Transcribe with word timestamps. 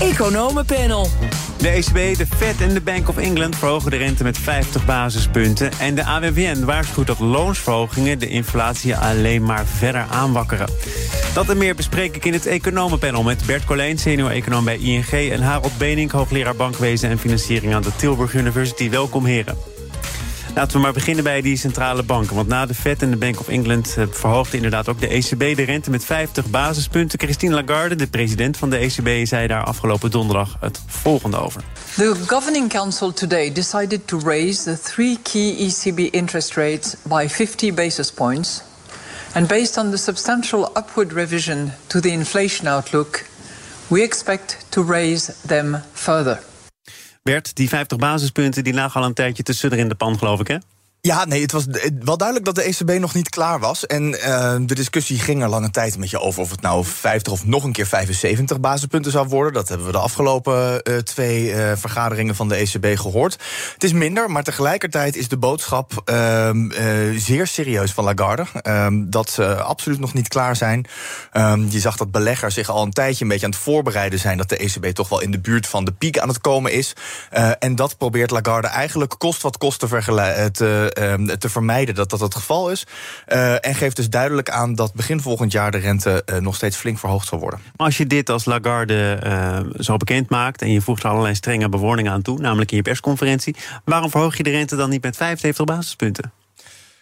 Economenpanel. 0.00 1.08
De 1.58 1.68
ECB, 1.68 2.16
de 2.16 2.26
Fed 2.36 2.60
en 2.60 2.74
de 2.74 2.80
Bank 2.80 3.08
of 3.08 3.16
England 3.16 3.56
verhogen 3.56 3.90
de 3.90 3.96
rente 3.96 4.22
met 4.22 4.38
50 4.38 4.84
basispunten. 4.84 5.70
En 5.78 5.94
de 5.94 6.04
AWBN 6.04 6.64
waarschuwt 6.64 7.06
dat 7.06 7.18
loonsverhogingen 7.18 8.18
de 8.18 8.28
inflatie 8.28 8.96
alleen 8.96 9.42
maar 9.42 9.66
verder 9.66 10.06
aanwakkeren. 10.10 10.68
Dat 11.34 11.48
en 11.48 11.58
meer 11.58 11.74
bespreek 11.74 12.16
ik 12.16 12.24
in 12.24 12.32
het 12.32 12.46
Economenpanel 12.46 13.22
met 13.22 13.46
Bert 13.46 13.64
Colijn, 13.64 13.98
senior-econoom 13.98 14.64
bij 14.64 14.78
ING... 14.78 15.10
en 15.10 15.42
Harold 15.42 15.78
Benink, 15.78 16.10
hoogleraar 16.10 16.56
bankwezen 16.56 17.10
en 17.10 17.18
financiering 17.18 17.74
aan 17.74 17.82
de 17.82 17.96
Tilburg 17.96 18.34
University. 18.34 18.90
Welkom 18.90 19.24
heren. 19.24 19.75
Laten 20.56 20.76
we 20.76 20.82
maar 20.82 20.92
beginnen 20.92 21.24
bij 21.24 21.40
die 21.40 21.56
centrale 21.56 22.02
banken. 22.02 22.36
Want 22.36 22.48
na 22.48 22.66
de 22.66 22.74
Fed 22.74 23.02
en 23.02 23.10
de 23.10 23.16
Bank 23.16 23.40
of 23.40 23.48
England 23.48 23.94
eh, 23.96 24.04
verhoogde 24.10 24.56
inderdaad 24.56 24.88
ook 24.88 25.00
de 25.00 25.08
ECB 25.08 25.56
de 25.56 25.62
rente 25.62 25.90
met 25.90 26.04
50 26.04 26.46
basispunten. 26.46 27.18
Christine 27.18 27.54
Lagarde, 27.54 27.96
de 27.96 28.06
president 28.06 28.56
van 28.56 28.70
de 28.70 28.76
ECB, 28.76 29.26
zei 29.26 29.46
daar 29.46 29.64
afgelopen 29.64 30.10
donderdag 30.10 30.56
het 30.60 30.80
volgende 30.86 31.36
over. 31.36 31.62
The 31.94 32.14
Governing 32.26 32.68
Council 32.68 33.12
today 33.12 33.52
decided 33.52 34.06
to 34.06 34.20
raise 34.24 34.62
the 34.62 34.80
three 34.80 35.18
key 35.22 35.56
ECB 35.58 35.98
interest 35.98 36.54
rates 36.54 36.94
by 37.02 37.26
50 37.28 37.74
basis 37.74 38.12
points. 38.12 38.62
And 39.32 39.46
based 39.46 39.76
on 39.76 39.90
the 39.90 39.96
substantial 39.96 40.70
upward 40.76 41.12
revision 41.12 41.72
to 41.86 42.00
the 42.00 42.10
inflation 42.10 42.68
outlook, 42.68 43.24
we 43.86 44.02
expect 44.02 44.66
to 44.68 44.82
raise 44.82 45.32
them 45.46 45.82
further. 45.92 46.38
Bert, 47.26 47.56
die 47.56 47.68
50 47.68 47.98
basispunten 47.98 48.64
die 48.64 48.74
lagen 48.74 49.00
al 49.00 49.06
een 49.06 49.14
tijdje 49.14 49.42
te 49.42 49.52
sudderen 49.52 49.84
in 49.84 49.90
de 49.90 49.96
pan, 49.96 50.18
geloof 50.18 50.40
ik, 50.40 50.48
hè? 50.48 50.56
Ja, 51.06 51.24
nee, 51.24 51.42
het 51.42 51.52
was 51.52 51.64
wel 52.00 52.16
duidelijk 52.16 52.46
dat 52.46 52.54
de 52.54 52.62
ECB 52.62 53.00
nog 53.00 53.14
niet 53.14 53.28
klaar 53.28 53.60
was. 53.60 53.86
En 53.86 54.02
uh, 54.02 54.56
de 54.60 54.74
discussie 54.74 55.18
ging 55.18 55.42
er 55.42 55.48
lange 55.48 55.70
tijd 55.70 55.94
een 55.94 56.00
beetje 56.00 56.20
over 56.20 56.40
of 56.40 56.50
het 56.50 56.60
nou 56.60 56.84
50 56.84 57.32
of 57.32 57.44
nog 57.44 57.64
een 57.64 57.72
keer 57.72 57.86
75 57.86 58.60
basispunten 58.60 59.12
zou 59.12 59.28
worden. 59.28 59.52
Dat 59.52 59.68
hebben 59.68 59.86
we 59.86 59.92
de 59.92 59.98
afgelopen 59.98 60.80
uh, 60.82 60.96
twee 60.96 61.54
vergaderingen 61.74 62.34
van 62.34 62.48
de 62.48 62.54
ECB 62.54 62.98
gehoord. 62.98 63.38
Het 63.72 63.84
is 63.84 63.92
minder, 63.92 64.30
maar 64.30 64.42
tegelijkertijd 64.42 65.16
is 65.16 65.28
de 65.28 65.36
boodschap 65.36 66.02
ehm, 66.04 66.70
zeer 67.16 67.46
serieus 67.46 67.92
van 67.92 68.04
Lagarde. 68.04 68.46
Ehm, 68.62 69.10
dat 69.10 69.30
ze 69.30 69.54
absoluut 69.54 69.98
nog 69.98 70.14
niet 70.14 70.28
klaar 70.28 70.56
zijn. 70.56 70.86
Um, 71.32 71.66
je 71.70 71.80
zag 71.80 71.96
dat 71.96 72.10
beleggers 72.10 72.54
zich 72.54 72.68
al 72.68 72.82
een 72.82 72.92
tijdje 72.92 73.22
een 73.22 73.30
beetje 73.30 73.46
aan 73.46 73.52
het 73.52 73.60
voorbereiden 73.60 74.18
zijn 74.18 74.36
dat 74.36 74.48
de 74.48 74.56
ECB 74.56 74.86
toch 74.86 75.08
wel 75.08 75.20
in 75.20 75.30
de 75.30 75.40
buurt 75.40 75.66
van 75.66 75.84
de 75.84 75.92
piek 75.92 76.18
aan 76.18 76.28
het 76.28 76.40
komen 76.40 76.72
is. 76.72 76.92
en 77.58 77.74
dat 77.74 77.98
probeert 77.98 78.30
Lagarde 78.30 78.68
eigenlijk 78.68 79.14
kost 79.18 79.42
wat 79.42 79.58
kost 79.58 79.78
te 79.78 79.88
vergelijken 79.88 80.94
Ehm, 80.95 80.95
te 81.38 81.48
vermijden 81.48 81.94
dat 81.94 82.10
dat 82.10 82.20
het 82.20 82.34
geval 82.34 82.70
is. 82.70 82.86
Uh, 83.28 83.66
en 83.66 83.74
geeft 83.74 83.96
dus 83.96 84.10
duidelijk 84.10 84.50
aan 84.50 84.74
dat 84.74 84.94
begin 84.94 85.20
volgend 85.20 85.52
jaar 85.52 85.70
de 85.70 85.78
rente 85.78 86.22
uh, 86.26 86.38
nog 86.38 86.54
steeds 86.54 86.76
flink 86.76 86.98
verhoogd 86.98 87.28
zal 87.28 87.38
worden. 87.38 87.60
Als 87.76 87.96
je 87.96 88.06
dit 88.06 88.30
als 88.30 88.44
Lagarde 88.44 89.18
uh, 89.26 89.58
zo 89.78 89.96
bekend 89.96 90.30
maakt 90.30 90.62
en 90.62 90.72
je 90.72 90.80
voegt 90.80 91.02
er 91.02 91.10
allerlei 91.10 91.34
strenge 91.34 91.68
bewoordingen 91.68 92.12
aan 92.12 92.22
toe, 92.22 92.38
namelijk 92.38 92.70
in 92.70 92.76
je 92.76 92.82
persconferentie, 92.82 93.56
waarom 93.84 94.10
verhoog 94.10 94.36
je 94.36 94.42
de 94.42 94.50
rente 94.50 94.76
dan 94.76 94.90
niet 94.90 95.02
met 95.02 95.16
75 95.16 95.64
basispunten? 95.64 96.32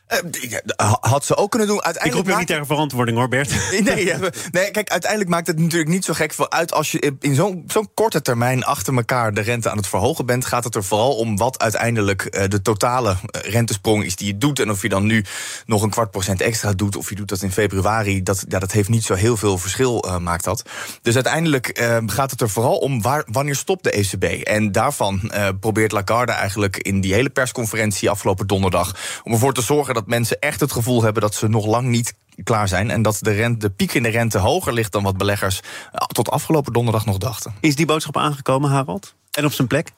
Uh, 0.08 0.92
had 1.00 1.24
ze 1.24 1.36
ook 1.36 1.50
kunnen 1.50 1.68
doen. 1.68 1.82
Uiteindelijk 1.82 2.28
ik 2.28 2.32
roep 2.32 2.32
je 2.32 2.46
niet 2.46 2.58
ter 2.58 2.66
verantwoording 2.66 3.18
hoor, 3.18 3.28
Bert. 3.28 3.50
Nee, 3.84 4.14
nee, 4.52 4.70
kijk, 4.70 4.90
uiteindelijk 4.90 5.30
maakt 5.30 5.46
het 5.46 5.58
natuurlijk 5.58 5.90
niet 5.90 6.04
zo 6.04 6.12
gek 6.12 6.32
voor 6.32 6.50
uit... 6.50 6.72
als 6.72 6.92
je 6.92 7.16
in 7.20 7.34
zo'n 7.34 7.64
zo'n 7.66 7.90
korte 7.94 8.22
termijn 8.22 8.64
achter 8.64 8.94
elkaar 8.94 9.34
de 9.34 9.40
rente 9.40 9.70
aan 9.70 9.76
het 9.76 9.86
verhogen 9.86 10.26
bent... 10.26 10.44
gaat 10.44 10.64
het 10.64 10.74
er 10.74 10.84
vooral 10.84 11.16
om 11.16 11.36
wat 11.36 11.58
uiteindelijk 11.58 12.28
uh, 12.30 12.42
de 12.48 12.62
totale 12.62 13.10
eh, 13.10 13.50
rentesprong 13.50 14.04
is 14.04 14.16
die 14.16 14.26
je 14.26 14.38
doet. 14.38 14.60
En 14.60 14.70
of 14.70 14.82
je 14.82 14.88
dan 14.88 15.06
nu 15.06 15.24
nog 15.66 15.82
een 15.82 15.90
kwart 15.90 16.10
procent 16.10 16.40
extra 16.40 16.72
doet... 16.72 16.96
of 16.96 17.08
je 17.08 17.14
doet 17.14 17.28
dat 17.28 17.42
in 17.42 17.52
februari, 17.52 18.22
dat, 18.22 18.44
ja, 18.48 18.58
dat 18.58 18.72
heeft 18.72 18.88
niet 18.88 19.04
zo 19.04 19.14
heel 19.14 19.36
veel 19.36 19.58
verschil, 19.58 20.04
uh, 20.06 20.18
maakt 20.18 20.44
dat. 20.44 20.62
Dus 21.02 21.14
uiteindelijk 21.14 21.82
gaat 22.06 22.30
het 22.30 22.40
er 22.40 22.50
vooral 22.50 22.76
om 22.76 23.02
waar, 23.02 23.24
wanneer 23.26 23.56
stopt 23.56 23.84
de 23.84 23.90
ECB. 23.90 24.24
En 24.42 24.72
daarvan 24.72 25.32
probeert 25.60 25.92
Lagarde 25.92 26.32
eigenlijk 26.32 26.76
in 26.76 27.00
die 27.00 27.14
hele 27.14 27.30
persconferentie... 27.30 28.10
afgelopen 28.10 28.46
donderdag, 28.46 29.20
om 29.24 29.32
ervoor 29.32 29.54
te 29.54 29.62
zorgen 29.62 29.93
dat 29.94 30.06
mensen 30.06 30.38
echt 30.40 30.60
het 30.60 30.72
gevoel 30.72 31.02
hebben 31.02 31.22
dat 31.22 31.34
ze 31.34 31.48
nog 31.48 31.66
lang 31.66 31.88
niet 31.88 32.14
klaar 32.44 32.68
zijn. 32.68 32.90
En 32.90 33.02
dat 33.02 33.18
de, 33.20 33.30
rente, 33.30 33.58
de 33.58 33.70
piek 33.70 33.94
in 33.94 34.02
de 34.02 34.08
rente 34.08 34.38
hoger 34.38 34.72
ligt 34.72 34.92
dan 34.92 35.02
wat 35.02 35.16
beleggers 35.16 35.60
eh, 35.92 36.06
tot 36.06 36.30
afgelopen 36.30 36.72
donderdag 36.72 37.06
nog 37.06 37.18
dachten. 37.18 37.54
Is 37.60 37.76
die 37.76 37.86
boodschap 37.86 38.16
aangekomen, 38.16 38.70
Harold? 38.70 39.14
En 39.30 39.44
op 39.44 39.52
zijn 39.52 39.68
plek? 39.68 39.92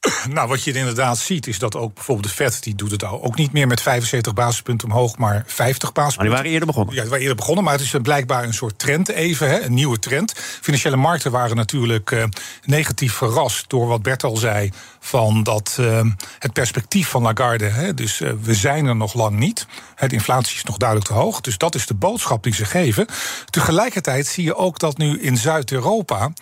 Nou, 0.28 0.48
wat 0.48 0.64
je 0.64 0.72
inderdaad 0.72 1.18
ziet, 1.18 1.46
is 1.46 1.58
dat 1.58 1.76
ook 1.76 1.94
bijvoorbeeld 1.94 2.26
de 2.28 2.34
Fed... 2.34 2.62
die 2.62 2.74
doet 2.74 2.90
het 2.90 3.04
ook 3.04 3.36
niet 3.36 3.52
meer 3.52 3.66
met 3.66 3.80
75 3.80 4.32
basispunten 4.32 4.88
omhoog, 4.88 5.18
maar 5.18 5.44
50 5.46 5.92
basispunten. 5.92 6.16
Maar 6.16 6.24
die 6.24 6.34
waren 6.34 6.50
eerder 6.50 6.66
begonnen. 6.66 6.94
Ja, 6.94 7.00
die 7.00 7.10
waren 7.10 7.24
eerder 7.24 7.40
begonnen, 7.40 7.64
maar 7.64 7.72
het 7.72 7.82
is 7.82 7.94
blijkbaar 8.02 8.44
een 8.44 8.54
soort 8.54 8.78
trend 8.78 9.08
even, 9.08 9.48
hè, 9.48 9.60
een 9.60 9.74
nieuwe 9.74 9.98
trend. 9.98 10.32
Financiële 10.60 10.96
markten 10.96 11.30
waren 11.30 11.56
natuurlijk 11.56 12.10
uh, 12.10 12.24
negatief 12.64 13.12
verrast 13.12 13.70
door 13.70 13.86
wat 13.86 14.02
Bert 14.02 14.24
al 14.24 14.36
zei... 14.36 14.70
van 15.00 15.42
dat 15.42 15.76
uh, 15.80 16.00
het 16.38 16.52
perspectief 16.52 17.08
van 17.08 17.22
Lagarde, 17.22 17.64
hè, 17.64 17.94
dus 17.94 18.20
uh, 18.20 18.32
we 18.42 18.54
zijn 18.54 18.86
er 18.86 18.96
nog 18.96 19.14
lang 19.14 19.38
niet. 19.38 19.66
De 19.96 20.08
inflatie 20.08 20.56
is 20.56 20.64
nog 20.64 20.76
duidelijk 20.76 21.08
te 21.08 21.14
hoog, 21.16 21.40
dus 21.40 21.58
dat 21.58 21.74
is 21.74 21.86
de 21.86 21.94
boodschap 21.94 22.42
die 22.42 22.54
ze 22.54 22.64
geven. 22.64 23.06
Tegelijkertijd 23.50 24.26
zie 24.26 24.44
je 24.44 24.56
ook 24.56 24.78
dat 24.78 24.98
nu 24.98 25.20
in 25.20 25.36
Zuid-Europa... 25.36 26.32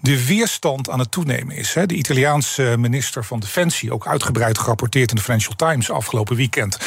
de 0.00 0.26
weerstand 0.26 0.90
aan 0.90 0.98
het 0.98 1.10
toenemen 1.10 1.56
is. 1.56 1.74
Hè. 1.74 1.86
De 1.86 1.94
Italiaanse 1.94 2.76
minister 2.78 3.24
van 3.24 3.40
Defensie, 3.40 3.92
ook 3.92 4.06
uitgebreid 4.06 4.58
gerapporteerd 4.58 5.10
in 5.10 5.16
de 5.16 5.22
Financial 5.22 5.56
Times 5.56 5.90
afgelopen 5.90 6.36
weekend. 6.36 6.78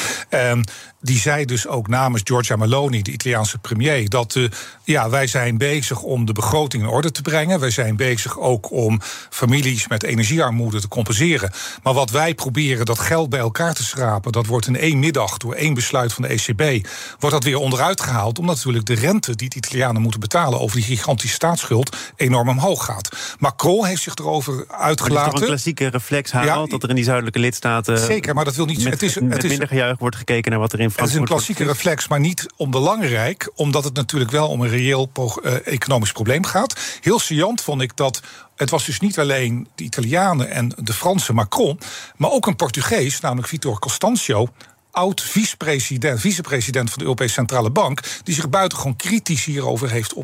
Die 1.01 1.19
zei 1.19 1.45
dus 1.45 1.67
ook 1.67 1.87
namens 1.87 2.21
Giorgia 2.25 2.55
Meloni, 2.55 3.01
de 3.01 3.11
Italiaanse 3.11 3.57
premier, 3.57 4.09
dat 4.09 4.35
uh, 4.35 4.49
ja, 4.83 5.09
wij 5.09 5.27
zijn 5.27 5.57
bezig 5.57 6.01
om 6.01 6.25
de 6.25 6.33
begroting 6.33 6.83
in 6.83 6.89
orde 6.89 7.11
te 7.11 7.21
brengen. 7.21 7.59
Wij 7.59 7.69
zijn 7.69 7.95
bezig 7.95 8.39
ook 8.39 8.71
om 8.71 8.99
families 9.29 9.87
met 9.87 10.03
energiearmoede 10.03 10.81
te 10.81 10.87
compenseren. 10.87 11.51
Maar 11.83 11.93
wat 11.93 12.09
wij 12.09 12.35
proberen 12.35 12.85
dat 12.85 12.99
geld 12.99 13.29
bij 13.29 13.39
elkaar 13.39 13.73
te 13.73 13.83
schrapen, 13.83 14.31
dat 14.31 14.45
wordt 14.45 14.67
in 14.67 14.75
één 14.75 14.99
middag 14.99 15.37
door 15.37 15.53
één 15.53 15.73
besluit 15.73 16.13
van 16.13 16.23
de 16.23 16.29
ECB, 16.29 16.87
wordt 17.19 17.35
dat 17.35 17.43
weer 17.43 17.57
onderuit 17.57 18.01
gehaald. 18.01 18.39
Omdat 18.39 18.55
natuurlijk 18.55 18.85
de 18.85 18.93
rente 18.93 19.35
die 19.35 19.49
de 19.49 19.55
Italianen 19.55 20.01
moeten 20.01 20.19
betalen 20.19 20.59
over 20.59 20.75
die 20.75 20.85
gigantische 20.85 21.35
staatsschuld 21.35 21.95
enorm 22.15 22.49
omhoog 22.49 22.85
gaat. 22.85 23.09
Macron 23.39 23.85
heeft 23.85 24.01
zich 24.01 24.15
erover 24.15 24.65
uitgelaten. 24.67 25.13
Maar 25.13 25.23
het 25.23 25.33
is 25.33 25.39
toch 25.39 25.41
een 25.41 25.47
klassieke 25.47 25.87
reflex, 25.87 26.31
Harold, 26.31 26.65
ja, 26.65 26.71
dat 26.71 26.83
er 26.83 26.89
in 26.89 26.95
die 26.95 27.03
zuidelijke 27.03 27.39
lidstaten. 27.39 27.97
Zeker, 27.97 28.35
maar 28.35 28.45
dat 28.45 28.55
wil 28.55 28.65
niet 28.65 28.83
met, 28.83 28.93
het 28.93 29.01
is, 29.01 29.19
met 29.19 29.33
het 29.33 29.43
is, 29.43 29.49
minder 29.49 29.67
gejuich 29.67 29.99
wordt 29.99 30.15
gekeken 30.15 30.51
naar 30.51 30.59
wat 30.59 30.73
er 30.73 30.79
in 30.79 30.90
het 30.95 31.09
is 31.09 31.15
een 31.15 31.25
klassieke 31.25 31.63
reflex, 31.63 32.07
maar 32.07 32.19
niet 32.19 32.45
onbelangrijk, 32.57 33.51
omdat 33.55 33.83
het 33.83 33.93
natuurlijk 33.93 34.31
wel 34.31 34.47
om 34.47 34.61
een 34.61 34.69
reëel 34.69 35.11
uh, 35.17 35.67
economisch 35.67 36.11
probleem 36.11 36.45
gaat. 36.45 36.79
Heel 37.01 37.19
saillant 37.19 37.61
vond 37.61 37.81
ik 37.81 37.95
dat 37.95 38.21
het 38.55 38.69
was 38.69 38.85
dus 38.85 38.99
niet 38.99 39.19
alleen 39.19 39.67
de 39.75 39.83
Italianen 39.83 40.49
en 40.49 40.73
de 40.77 40.93
Franse 40.93 41.33
Macron, 41.33 41.79
maar 42.15 42.31
ook 42.31 42.47
een 42.47 42.55
Portugees, 42.55 43.19
namelijk 43.19 43.47
Vitor 43.47 43.79
Constancio, 43.79 44.47
oud 44.91 45.21
vicepresident, 45.21 46.19
vicepresident 46.19 46.89
van 46.89 46.97
de 46.97 47.03
Europese 47.03 47.33
Centrale 47.33 47.69
Bank, 47.69 48.01
die 48.23 48.35
zich 48.35 48.49
buitengewoon 48.49 48.95
kritisch 48.95 49.45
hierover 49.45 49.89
heeft 49.89 50.15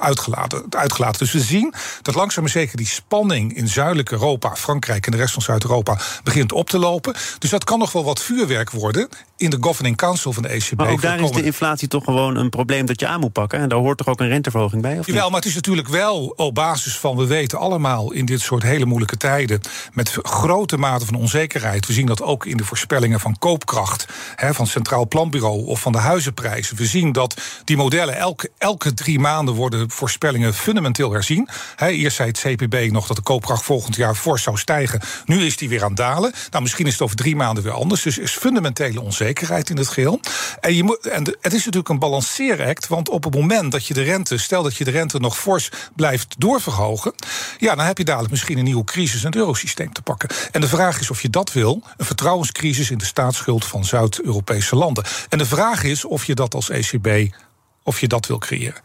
uitgelaten, 0.00 0.64
uitgelaten. 0.70 1.18
Dus 1.18 1.32
we 1.32 1.40
zien 1.40 1.74
dat 2.02 2.14
langzaam 2.14 2.42
maar 2.42 2.52
zeker 2.52 2.76
die 2.76 2.86
spanning 2.86 3.56
in 3.56 3.68
zuidelijk 3.68 4.10
Europa, 4.10 4.56
Frankrijk 4.56 5.06
en 5.06 5.12
de 5.12 5.18
rest 5.18 5.32
van 5.32 5.42
Zuid-Europa 5.42 5.98
begint 6.24 6.52
op 6.52 6.70
te 6.70 6.78
lopen. 6.78 7.14
Dus 7.38 7.50
dat 7.50 7.64
kan 7.64 7.78
nog 7.78 7.92
wel 7.92 8.04
wat 8.04 8.22
vuurwerk 8.22 8.70
worden 8.70 9.08
in 9.36 9.50
de 9.50 9.56
Governing 9.60 9.96
Council 9.96 10.32
van 10.32 10.42
de 10.42 10.48
ECB. 10.48 10.76
Maar 10.76 10.90
ook 10.90 11.02
daar 11.02 11.20
is 11.20 11.30
de 11.30 11.42
inflatie 11.42 11.88
toch 11.88 12.04
gewoon 12.04 12.36
een 12.36 12.50
probleem 12.50 12.86
dat 12.86 13.00
je 13.00 13.06
aan 13.06 13.20
moet 13.20 13.32
pakken. 13.32 13.58
En 13.58 13.68
daar 13.68 13.78
hoort 13.78 13.98
toch 13.98 14.06
ook 14.06 14.20
een 14.20 14.28
renteverhoging 14.28 14.82
bij? 14.82 14.98
Of 14.98 15.06
Jawel, 15.06 15.28
maar 15.28 15.40
het 15.40 15.48
is 15.48 15.54
natuurlijk 15.54 15.88
wel 15.88 16.32
op 16.36 16.54
basis 16.54 16.98
van, 16.98 17.16
we 17.16 17.26
weten 17.26 17.58
allemaal 17.58 18.12
in 18.12 18.24
dit 18.24 18.40
soort 18.40 18.62
hele 18.62 18.84
moeilijke 18.84 19.16
tijden, 19.16 19.60
met 19.92 20.18
grote 20.22 20.76
mate 20.76 21.06
van 21.06 21.14
onzekerheid. 21.14 21.86
We 21.86 21.92
zien 21.92 22.06
dat 22.06 22.22
ook 22.22 22.46
in 22.46 22.56
de 22.56 22.64
voorspellingen 22.64 23.20
van 23.20 23.38
koopkracht 23.38 24.06
van 24.36 24.64
het 24.64 24.68
Centraal 24.68 25.08
Planbureau 25.08 25.66
of 25.66 25.80
van 25.80 25.92
de 25.92 25.98
huizenprijzen. 25.98 26.76
We 26.76 26.86
zien 26.86 27.12
dat 27.12 27.40
die 27.64 27.76
modellen 27.76 28.16
elke, 28.16 28.50
elke 28.58 28.94
drie 28.94 29.18
maanden 29.18 29.54
worden 29.54 29.90
voorspellingen 29.90 30.54
fundamenteel 30.54 31.12
herzien. 31.12 31.48
He, 31.76 31.88
eerst 31.88 32.16
zei 32.16 32.28
het 32.28 32.40
CPB 32.40 32.92
nog 32.92 33.06
dat 33.06 33.16
de 33.16 33.22
koopkracht 33.22 33.64
volgend 33.64 33.96
jaar 33.96 34.14
fors 34.14 34.42
zou 34.42 34.56
stijgen. 34.56 35.00
Nu 35.24 35.44
is 35.44 35.56
die 35.56 35.68
weer 35.68 35.82
aan 35.82 35.88
het 35.88 35.96
dalen. 35.96 36.32
Nou, 36.50 36.62
misschien 36.62 36.86
is 36.86 36.92
het 36.92 37.02
over 37.02 37.16
drie 37.16 37.36
maanden 37.36 37.64
weer 37.64 37.72
anders. 37.72 38.02
Dus 38.02 38.16
er 38.16 38.22
is 38.22 38.36
fundamentele 38.36 39.00
onzekerheid 39.00 39.70
in 39.70 39.76
het 39.76 39.88
geheel. 39.88 40.20
En, 40.60 40.74
je 40.74 40.82
moet, 40.82 41.06
en 41.06 41.24
het 41.24 41.52
is 41.52 41.64
natuurlijk 41.64 41.88
een 41.88 41.98
balanceeract, 41.98 42.88
want 42.88 43.08
op 43.08 43.24
het 43.24 43.34
moment 43.34 43.72
dat 43.72 43.86
je 43.86 43.94
de 43.94 44.02
rente, 44.02 44.38
stel 44.38 44.62
dat 44.62 44.76
je 44.76 44.84
de 44.84 44.90
rente 44.90 45.18
nog 45.18 45.38
fors 45.38 45.70
blijft 45.96 46.34
doorverhogen, 46.38 47.12
ja, 47.58 47.74
dan 47.74 47.84
heb 47.86 47.98
je 47.98 48.04
dadelijk 48.04 48.30
misschien 48.30 48.58
een 48.58 48.64
nieuwe 48.64 48.84
crisis 48.84 49.20
in 49.20 49.26
het 49.26 49.36
eurosysteem 49.36 49.92
te 49.92 50.02
pakken. 50.02 50.28
En 50.50 50.60
de 50.60 50.68
vraag 50.68 51.00
is 51.00 51.10
of 51.10 51.22
je 51.22 51.30
dat 51.30 51.52
wil, 51.52 51.82
een 51.96 52.04
vertrouwenscrisis 52.04 52.90
in 52.90 52.98
de 52.98 53.04
staatsschuld 53.04 53.64
van 53.64 53.84
Zuid 53.84 53.99
Zuid-Europese 54.00 54.76
landen. 54.76 55.04
En 55.28 55.38
de 55.38 55.46
vraag 55.46 55.82
is 55.84 56.04
of 56.04 56.24
je 56.24 56.34
dat 56.34 56.54
als 56.54 56.70
ECB 56.70 57.34
of 57.82 58.00
je 58.00 58.08
dat 58.08 58.26
wil 58.26 58.38
creëren. 58.38 58.82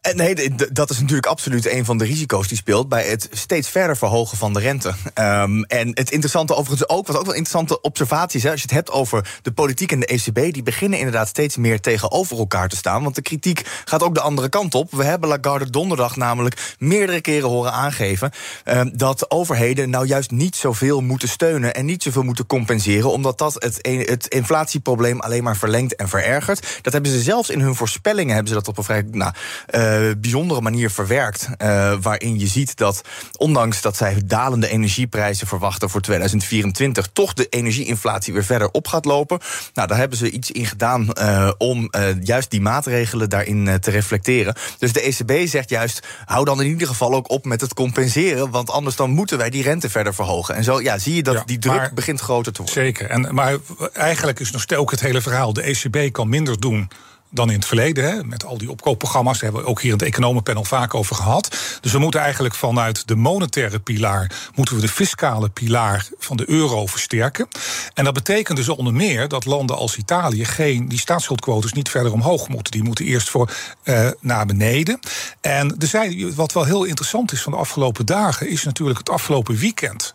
Eh, 0.00 0.14
nee, 0.14 0.54
dat 0.72 0.90
is 0.90 0.98
natuurlijk 0.98 1.26
absoluut 1.26 1.66
een 1.66 1.84
van 1.84 1.98
de 1.98 2.04
risico's 2.04 2.48
die 2.48 2.56
speelt 2.56 2.88
bij 2.88 3.04
het 3.06 3.28
steeds 3.32 3.68
verder 3.68 3.96
verhogen 3.96 4.38
van 4.38 4.52
de 4.52 4.60
rente. 4.60 4.88
Um, 5.14 5.64
en 5.64 5.88
het 5.88 6.10
interessante 6.10 6.54
overigens 6.54 6.88
ook, 6.88 7.06
wat 7.06 7.16
ook 7.16 7.24
wel 7.24 7.34
interessante 7.34 7.80
observaties, 7.80 8.42
hè, 8.42 8.50
als 8.50 8.60
je 8.60 8.66
het 8.66 8.76
hebt 8.76 8.90
over 8.90 9.38
de 9.42 9.52
politiek 9.52 9.92
en 9.92 10.00
de 10.00 10.06
ECB, 10.06 10.52
die 10.52 10.62
beginnen 10.62 10.98
inderdaad 10.98 11.28
steeds 11.28 11.56
meer 11.56 11.80
tegenover 11.80 12.38
elkaar 12.38 12.68
te 12.68 12.76
staan. 12.76 13.02
Want 13.02 13.14
de 13.14 13.22
kritiek 13.22 13.62
gaat 13.84 14.02
ook 14.02 14.14
de 14.14 14.20
andere 14.20 14.48
kant 14.48 14.74
op. 14.74 14.90
We 14.90 15.04
hebben 15.04 15.28
Lagarde 15.28 15.70
donderdag 15.70 16.16
namelijk 16.16 16.74
meerdere 16.78 17.20
keren 17.20 17.48
horen 17.48 17.72
aangeven 17.72 18.30
um, 18.64 18.96
dat 18.96 19.30
overheden 19.30 19.90
nou 19.90 20.06
juist 20.06 20.30
niet 20.30 20.56
zoveel 20.56 21.00
moeten 21.00 21.28
steunen 21.28 21.74
en 21.74 21.84
niet 21.84 22.02
zoveel 22.02 22.22
moeten 22.22 22.46
compenseren, 22.46 23.10
omdat 23.10 23.38
dat 23.38 23.54
het, 23.54 23.78
het 24.08 24.26
inflatieprobleem 24.26 25.20
alleen 25.20 25.42
maar 25.42 25.56
verlengt 25.56 25.96
en 25.96 26.08
verergert. 26.08 26.78
Dat 26.82 26.92
hebben 26.92 27.10
ze 27.10 27.20
zelfs 27.20 27.50
in 27.50 27.60
hun 27.60 27.74
voorspellingen 27.74 28.34
hebben 28.34 28.52
ze 28.52 28.58
dat 28.58 28.68
op 28.68 28.78
een 28.78 28.84
vrij 28.84 29.04
nou, 29.10 29.32
uh, 29.70 29.89
bijzondere 30.20 30.60
manier 30.60 30.90
verwerkt. 30.90 31.48
Uh, 31.58 31.94
waarin 32.00 32.38
je 32.38 32.46
ziet 32.46 32.76
dat, 32.76 33.02
ondanks 33.36 33.80
dat 33.80 33.96
zij 33.96 34.22
dalende 34.24 34.68
energieprijzen 34.68 35.46
verwachten 35.46 35.90
voor 35.90 36.00
2024, 36.00 37.08
toch 37.12 37.32
de 37.32 37.46
energieinflatie 37.48 38.32
weer 38.32 38.44
verder 38.44 38.70
op 38.70 38.88
gaat 38.88 39.04
lopen. 39.04 39.38
Nou, 39.74 39.88
daar 39.88 39.98
hebben 39.98 40.18
ze 40.18 40.30
iets 40.30 40.50
in 40.50 40.66
gedaan 40.66 41.08
uh, 41.18 41.50
om 41.58 41.90
juist 42.22 42.50
die 42.50 42.60
maatregelen 42.60 43.28
daarin 43.28 43.78
te 43.80 43.90
reflecteren. 43.90 44.54
Dus 44.78 44.92
de 44.92 45.00
ECB 45.00 45.48
zegt 45.48 45.70
juist: 45.70 46.06
hou 46.24 46.44
dan 46.44 46.60
in 46.60 46.68
ieder 46.68 46.88
geval 46.88 47.14
ook 47.14 47.30
op 47.30 47.44
met 47.44 47.60
het 47.60 47.74
compenseren, 47.74 48.50
want 48.50 48.70
anders 48.70 48.96
dan 48.96 49.10
moeten 49.10 49.38
wij 49.38 49.50
die 49.50 49.62
rente 49.62 49.90
verder 49.90 50.14
verhogen. 50.14 50.54
En 50.54 50.64
zo 50.64 50.80
ja, 50.80 50.98
zie 50.98 51.14
je 51.14 51.22
dat 51.22 51.34
ja, 51.34 51.42
die 51.44 51.58
druk 51.58 51.94
begint 51.94 52.20
groter 52.20 52.52
te 52.52 52.62
worden. 52.62 52.84
Zeker. 52.84 53.10
En, 53.10 53.34
maar 53.34 53.56
eigenlijk 53.92 54.40
is 54.40 54.50
nog 54.50 54.62
steeds 54.62 54.80
ook 54.80 54.90
het 54.90 55.00
hele 55.00 55.20
verhaal: 55.20 55.52
de 55.52 55.62
ECB 55.62 56.12
kan 56.12 56.28
minder 56.28 56.60
doen 56.60 56.90
dan 57.30 57.48
in 57.48 57.56
het 57.56 57.66
verleden. 57.66 58.04
Hè, 58.04 58.24
met 58.24 58.44
al 58.44 58.58
die 58.58 58.70
opkoopprogramma's. 58.70 59.32
Daar 59.32 59.42
hebben 59.42 59.62
we 59.62 59.68
ook 59.68 59.80
hier 59.80 59.92
in 59.92 59.98
het 59.98 60.06
economenpanel 60.06 60.64
vaak 60.64 60.94
over 60.94 61.16
gehad. 61.16 61.56
Dus 61.80 61.92
we 61.92 61.98
moeten 61.98 62.20
eigenlijk 62.20 62.54
vanuit 62.54 63.08
de 63.08 63.16
monetaire 63.16 63.78
pilaar... 63.78 64.50
moeten 64.54 64.74
we 64.74 64.80
de 64.80 64.88
fiscale 64.88 65.48
pilaar 65.48 66.08
van 66.18 66.36
de 66.36 66.50
euro 66.50 66.86
versterken. 66.86 67.48
En 67.94 68.04
dat 68.04 68.14
betekent 68.14 68.56
dus 68.56 68.68
onder 68.68 68.92
meer 68.92 69.28
dat 69.28 69.44
landen 69.44 69.76
als 69.76 69.96
Italië... 69.96 70.44
geen 70.44 70.88
die 70.88 70.98
staatsschuldquotes 70.98 71.72
niet 71.72 71.88
verder 71.88 72.12
omhoog 72.12 72.48
moeten. 72.48 72.72
Die 72.72 72.82
moeten 72.82 73.04
eerst 73.04 73.30
voor 73.30 73.50
uh, 73.84 74.08
naar 74.20 74.46
beneden. 74.46 75.00
En 75.40 75.74
er 75.78 75.86
zijn, 75.86 76.34
wat 76.34 76.52
wel 76.52 76.64
heel 76.64 76.84
interessant 76.84 77.32
is 77.32 77.42
van 77.42 77.52
de 77.52 77.58
afgelopen 77.58 78.06
dagen... 78.06 78.48
is 78.48 78.64
natuurlijk 78.64 78.98
het 78.98 79.10
afgelopen 79.10 79.56
weekend... 79.56 80.12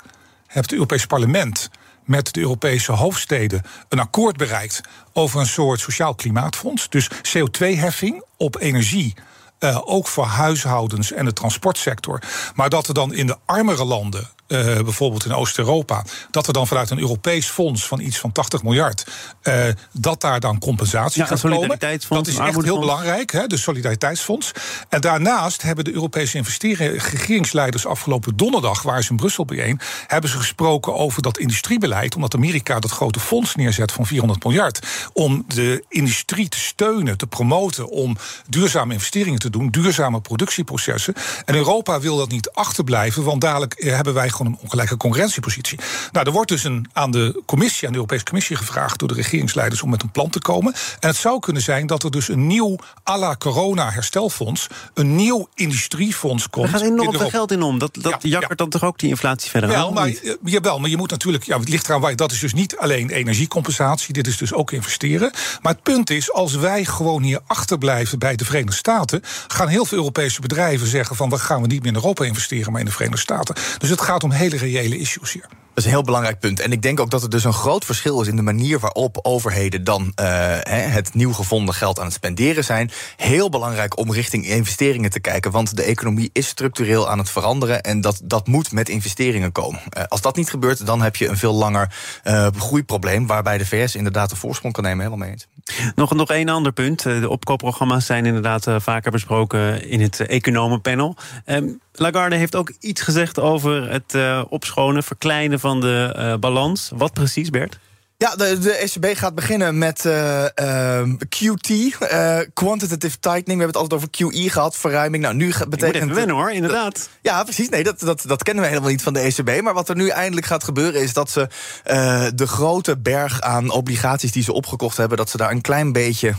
heeft 0.47 0.65
het 0.65 0.73
Europees 0.73 1.05
Parlement 1.05 1.69
met 2.05 2.33
de 2.33 2.39
Europese 2.39 2.91
hoofdsteden 2.91 3.61
een 3.89 3.99
akkoord 3.99 4.37
bereikt 4.37 4.81
over 5.13 5.39
een 5.39 5.45
soort 5.45 5.79
sociaal 5.79 6.15
klimaatfonds. 6.15 6.89
Dus 6.89 7.09
CO2-heffing 7.09 8.23
op 8.37 8.59
energie. 8.59 9.13
Uh, 9.59 9.81
ook 9.83 10.07
voor 10.07 10.25
huishoudens 10.25 11.11
en 11.11 11.25
de 11.25 11.33
transportsector. 11.33 12.21
Maar 12.55 12.69
dat 12.69 12.87
er 12.87 12.93
dan 12.93 13.13
in 13.13 13.27
de 13.27 13.37
armere 13.45 13.85
landen 13.85 14.29
uh, 14.47 14.79
bijvoorbeeld 14.81 15.25
in 15.25 15.33
Oost-Europa, 15.33 16.03
dat 16.31 16.47
er 16.47 16.53
dan 16.53 16.67
vanuit 16.67 16.89
een 16.89 16.99
Europees 16.99 17.47
fonds 17.47 17.87
van 17.87 17.99
iets 17.99 18.17
van 18.17 18.31
80 18.31 18.63
miljard, 18.63 19.05
uh, 19.43 19.63
dat 19.91 20.21
daar 20.21 20.39
dan 20.39 20.59
compensatie 20.59 21.21
ja, 21.21 21.27
gaat 21.27 21.41
komen. 21.41 21.79
Dat 22.09 22.27
is 22.27 22.37
echt 22.37 22.63
heel 22.63 22.79
belangrijk, 22.79 23.31
hè, 23.31 23.47
de 23.47 23.57
Solidariteitsfonds. 23.57 24.51
En 24.89 25.01
daarnaast 25.01 25.61
hebben 25.61 25.83
de 25.83 25.93
Europese 25.93 26.43
regeringsleiders 26.77 27.85
afgelopen 27.85 28.37
donderdag, 28.37 28.81
waar 28.81 29.03
ze 29.03 29.09
in 29.09 29.15
Brussel 29.15 29.45
bijeen, 29.45 29.79
hebben 30.07 30.29
ze 30.29 30.37
gesproken 30.37 30.95
over 30.95 31.21
dat 31.21 31.37
industriebeleid, 31.37 32.15
omdat 32.15 32.35
Amerika 32.35 32.79
dat 32.79 32.91
grote 32.91 33.19
fonds 33.19 33.55
neerzet 33.55 33.91
van 33.91 34.05
400 34.05 34.43
miljard, 34.43 34.79
om 35.13 35.45
de 35.47 35.83
industrie 35.89 36.49
te 36.49 36.59
steunen, 36.59 37.17
te 37.17 37.27
promoten, 37.27 37.89
om 37.89 38.17
duurzame 38.49 38.93
investeringen 38.93 39.39
te 39.39 39.49
doen, 39.49 39.69
duurzame 39.69 40.21
productieprocessen. 40.21 41.13
En 41.45 41.55
Europa 41.55 41.99
wil 41.99 42.17
dat 42.17 42.29
niet 42.29 42.49
achterblijven, 42.51 43.23
want 43.23 43.41
dadelijk 43.41 43.83
hebben 43.83 44.13
wij 44.13 44.29
gewoon 44.35 44.51
een 44.51 44.59
ongelijke 44.61 44.97
concurrentiepositie. 44.97 45.79
Nou, 46.11 46.25
er 46.25 46.31
wordt 46.31 46.49
dus 46.49 46.63
een, 46.63 46.89
aan 46.93 47.11
de 47.11 47.41
commissie, 47.45 47.87
aan 47.87 47.93
de 47.93 47.99
Europese 47.99 48.23
Commissie 48.23 48.55
gevraagd 48.55 48.99
door 48.99 49.07
de 49.07 49.13
regeringsleiders 49.13 49.81
om 49.81 49.89
met 49.89 50.03
een 50.03 50.11
plan 50.11 50.29
te 50.29 50.39
komen. 50.39 50.73
En 50.99 51.07
het 51.09 51.17
zou 51.17 51.39
kunnen 51.39 51.61
zijn 51.61 51.87
dat 51.87 52.03
er 52.03 52.11
dus 52.11 52.29
een 52.29 52.47
nieuw 52.47 52.75
à 53.09 53.17
la 53.17 53.35
corona 53.35 53.91
herstelfonds, 53.91 54.67
een 54.93 55.15
nieuw 55.15 55.47
industriefonds 55.53 56.49
komt. 56.49 56.65
Er 56.65 56.71
gaat 56.71 56.81
enorm 56.81 57.17
veel 57.17 57.29
geld 57.29 57.51
in 57.51 57.61
om. 57.61 57.79
Dat, 57.79 57.93
dat 58.01 58.21
ja, 58.21 58.29
jakkert 58.29 58.57
dan 58.57 58.69
toch 58.69 58.83
ook 58.83 58.99
die 58.99 59.09
inflatie 59.09 59.49
verder 59.49 59.69
wel, 59.69 59.87
aan? 59.87 59.93
Maar, 59.93 60.11
jawel, 60.43 60.79
maar 60.79 60.89
je 60.89 60.97
moet 60.97 61.11
natuurlijk, 61.11 61.43
ja, 61.43 61.59
het 61.59 61.69
ligt 61.69 61.87
eraan 61.87 62.01
waar, 62.01 62.15
dat 62.15 62.31
is 62.31 62.39
dus 62.39 62.53
niet 62.53 62.77
alleen 62.77 63.09
energiecompensatie, 63.09 64.13
dit 64.13 64.27
is 64.27 64.37
dus 64.37 64.53
ook 64.53 64.71
investeren. 64.71 65.31
Maar 65.61 65.73
het 65.73 65.83
punt 65.83 66.09
is, 66.09 66.31
als 66.31 66.55
wij 66.55 66.85
gewoon 66.85 67.23
hier 67.23 67.39
achterblijven 67.47 68.19
bij 68.19 68.35
de 68.35 68.45
Verenigde 68.45 68.75
Staten, 68.75 69.21
gaan 69.47 69.67
heel 69.67 69.85
veel 69.85 69.97
Europese 69.97 70.41
bedrijven 70.41 70.87
zeggen 70.87 71.15
van 71.15 71.29
we 71.29 71.37
gaan 71.37 71.61
we 71.61 71.67
niet 71.67 71.79
meer 71.79 71.91
in 71.91 71.95
Europa 71.95 72.23
investeren, 72.25 72.71
maar 72.71 72.79
in 72.79 72.85
de 72.85 72.91
Verenigde 72.91 73.21
Staten. 73.21 73.55
Dus 73.77 73.89
het 73.89 74.01
gaat 74.01 74.23
om 74.25 74.31
hele 74.31 74.57
reële 74.57 74.97
issues 74.97 75.33
hier. 75.33 75.47
Dat 75.75 75.83
is 75.83 75.89
een 75.89 75.97
heel 75.97 76.05
belangrijk 76.05 76.39
punt. 76.39 76.59
En 76.59 76.71
ik 76.71 76.81
denk 76.81 76.99
ook 76.99 77.09
dat 77.09 77.23
er 77.23 77.29
dus 77.29 77.43
een 77.43 77.53
groot 77.53 77.85
verschil 77.85 78.21
is 78.21 78.27
in 78.27 78.35
de 78.35 78.41
manier 78.41 78.79
waarop 78.79 79.19
overheden 79.21 79.83
dan 79.83 80.01
uh, 80.01 80.57
het 80.67 81.13
nieuw 81.13 81.33
gevonden 81.33 81.75
geld 81.75 81.99
aan 81.99 82.05
het 82.05 82.13
spenderen 82.13 82.63
zijn. 82.63 82.91
Heel 83.15 83.49
belangrijk 83.49 83.97
om 83.97 84.11
richting 84.11 84.47
investeringen 84.47 85.09
te 85.09 85.19
kijken. 85.19 85.51
Want 85.51 85.75
de 85.75 85.83
economie 85.83 86.29
is 86.33 86.47
structureel 86.47 87.09
aan 87.09 87.17
het 87.17 87.29
veranderen. 87.29 87.81
En 87.81 88.01
dat, 88.01 88.21
dat 88.23 88.47
moet 88.47 88.71
met 88.71 88.89
investeringen 88.89 89.51
komen. 89.51 89.79
Uh, 89.97 90.03
als 90.07 90.21
dat 90.21 90.35
niet 90.35 90.49
gebeurt, 90.49 90.85
dan 90.85 91.01
heb 91.01 91.15
je 91.15 91.27
een 91.27 91.37
veel 91.37 91.53
langer 91.53 91.95
uh, 92.23 92.47
groeiprobleem. 92.57 93.27
Waarbij 93.27 93.57
de 93.57 93.65
VS 93.65 93.95
inderdaad 93.95 94.29
de 94.29 94.35
voorsprong 94.35 94.73
kan 94.73 94.83
nemen. 94.83 95.05
Helemaal 95.05 95.27
mee 95.27 95.31
eens. 95.31 95.47
Nog, 95.95 96.13
nog 96.13 96.29
één 96.29 96.49
ander 96.49 96.71
punt. 96.71 97.03
De 97.03 97.29
opkoopprogramma's 97.29 98.05
zijn 98.05 98.25
inderdaad 98.25 98.67
vaker 98.77 99.11
besproken 99.11 99.89
in 99.89 100.01
het 100.01 100.19
economenpanel. 100.19 101.15
Um, 101.45 101.81
Lagarde 101.97 102.35
heeft 102.35 102.55
ook 102.55 102.71
iets 102.79 103.01
gezegd 103.01 103.39
over 103.39 103.91
het 103.91 104.13
uh, 104.15 104.43
opschonen, 104.49 105.03
verkleinen 105.03 105.59
van 105.59 105.81
de 105.81 106.15
uh, 106.17 106.35
balans. 106.35 106.91
Wat 106.95 107.13
precies, 107.13 107.49
Bert? 107.49 107.79
Ja, 108.17 108.35
de, 108.35 108.59
de 108.59 108.73
ECB 108.73 109.17
gaat 109.17 109.35
beginnen 109.35 109.77
met 109.77 110.05
uh, 110.05 110.43
uh, 110.61 111.01
QT, 111.29 111.69
uh, 111.69 112.39
quantitative 112.53 113.19
tightening. 113.19 113.59
We 113.59 113.63
hebben 113.63 113.67
het 113.67 113.75
altijd 113.75 113.93
over 113.93 114.09
QE 114.09 114.49
gehad, 114.49 114.75
verruiming. 114.75 115.23
Nou, 115.23 115.35
nu 115.35 115.53
betekent 115.69 116.03
het. 116.03 116.13
wennen 116.13 116.35
hoor, 116.35 116.51
inderdaad. 116.51 117.09
ja, 117.21 117.43
precies. 117.43 117.69
Nee, 117.69 117.83
dat, 117.83 117.99
dat, 117.99 118.23
dat 118.27 118.43
kennen 118.43 118.63
we 118.63 118.69
helemaal 118.69 118.89
niet 118.89 119.03
van 119.03 119.13
de 119.13 119.19
ECB. 119.19 119.61
Maar 119.61 119.73
wat 119.73 119.89
er 119.89 119.95
nu 119.95 120.07
eindelijk 120.07 120.45
gaat 120.45 120.63
gebeuren 120.63 121.01
is 121.01 121.13
dat 121.13 121.29
ze 121.29 121.39
uh, 121.39 122.25
de 122.35 122.47
grote 122.47 122.97
berg 122.97 123.41
aan 123.41 123.69
obligaties 123.69 124.31
die 124.31 124.43
ze 124.43 124.53
opgekocht 124.53 124.97
hebben, 124.97 125.17
dat 125.17 125.29
ze 125.29 125.37
daar 125.37 125.51
een 125.51 125.61
klein 125.61 125.91
beetje 125.91 126.33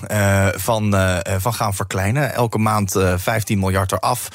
van, 0.57 0.95
van 1.39 1.55
gaan 1.55 1.75
verkleinen. 1.75 2.35
Elke 2.35 2.59
maand 2.59 2.95
15 3.17 3.59
miljard 3.59 3.93
eraf 3.93 4.29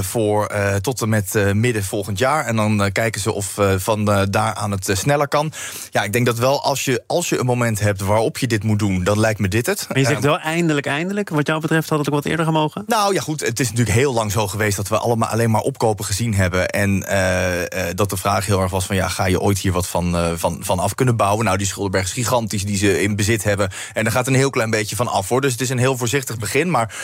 voor 0.00 0.50
tot 0.80 1.02
en 1.02 1.08
met 1.08 1.54
midden 1.54 1.84
volgend 1.84 2.18
jaar. 2.18 2.46
En 2.46 2.56
dan 2.56 2.90
kijken 2.92 3.20
ze 3.20 3.32
of 3.32 3.58
van 3.76 4.04
daar 4.30 4.54
aan 4.54 4.70
het 4.70 4.90
sneller 4.92 5.28
kan. 5.28 5.52
Ja, 5.90 6.02
ik 6.02 6.12
denk 6.12 6.26
dat 6.26 6.38
wel 6.38 6.53
als 6.62 6.84
je, 6.84 7.02
als 7.06 7.28
je 7.28 7.38
een 7.38 7.46
moment 7.46 7.80
hebt 7.80 8.00
waarop 8.00 8.38
je 8.38 8.46
dit 8.46 8.62
moet 8.62 8.78
doen, 8.78 9.04
dan 9.04 9.20
lijkt 9.20 9.40
me 9.40 9.48
dit 9.48 9.66
het. 9.66 9.86
Maar 9.88 9.98
je 9.98 10.04
zegt 10.04 10.22
wel 10.22 10.38
eindelijk, 10.38 10.86
eindelijk. 10.86 11.28
Wat 11.28 11.46
jou 11.46 11.60
betreft 11.60 11.88
had 11.88 11.98
het 11.98 12.08
ook 12.08 12.14
wat 12.14 12.24
eerder 12.24 12.44
gemogen? 12.44 12.84
Nou 12.86 13.14
ja, 13.14 13.20
goed. 13.20 13.40
Het 13.40 13.60
is 13.60 13.70
natuurlijk 13.70 13.96
heel 13.96 14.12
lang 14.12 14.32
zo 14.32 14.46
geweest 14.46 14.76
dat 14.76 14.88
we 14.88 14.98
allemaal 14.98 15.28
alleen 15.28 15.50
maar 15.50 15.60
opkopen 15.60 16.04
gezien 16.04 16.34
hebben. 16.34 16.68
En 16.68 17.06
uh, 17.08 17.60
uh, 17.60 17.66
dat 17.94 18.10
de 18.10 18.16
vraag 18.16 18.46
heel 18.46 18.60
erg 18.60 18.70
was 18.70 18.86
van 18.86 18.96
ja, 18.96 19.08
ga 19.08 19.26
je 19.26 19.40
ooit 19.40 19.58
hier 19.58 19.72
wat 19.72 19.86
van, 19.86 20.14
uh, 20.14 20.30
van, 20.34 20.58
van 20.60 20.78
af 20.78 20.94
kunnen 20.94 21.16
bouwen? 21.16 21.44
Nou, 21.44 21.56
die 21.56 21.66
Schuldenberg 21.66 22.04
is 22.04 22.12
gigantisch 22.12 22.64
die 22.64 22.76
ze 22.76 23.02
in 23.02 23.16
bezit 23.16 23.44
hebben. 23.44 23.70
En 23.92 24.04
daar 24.04 24.12
gaat 24.12 24.26
een 24.26 24.34
heel 24.34 24.50
klein 24.50 24.70
beetje 24.70 24.96
van 24.96 25.08
af 25.08 25.28
hoor. 25.28 25.40
Dus 25.40 25.52
het 25.52 25.60
is 25.60 25.70
een 25.70 25.78
heel 25.78 25.96
voorzichtig 25.96 26.38
begin. 26.38 26.70
Maar 26.70 26.94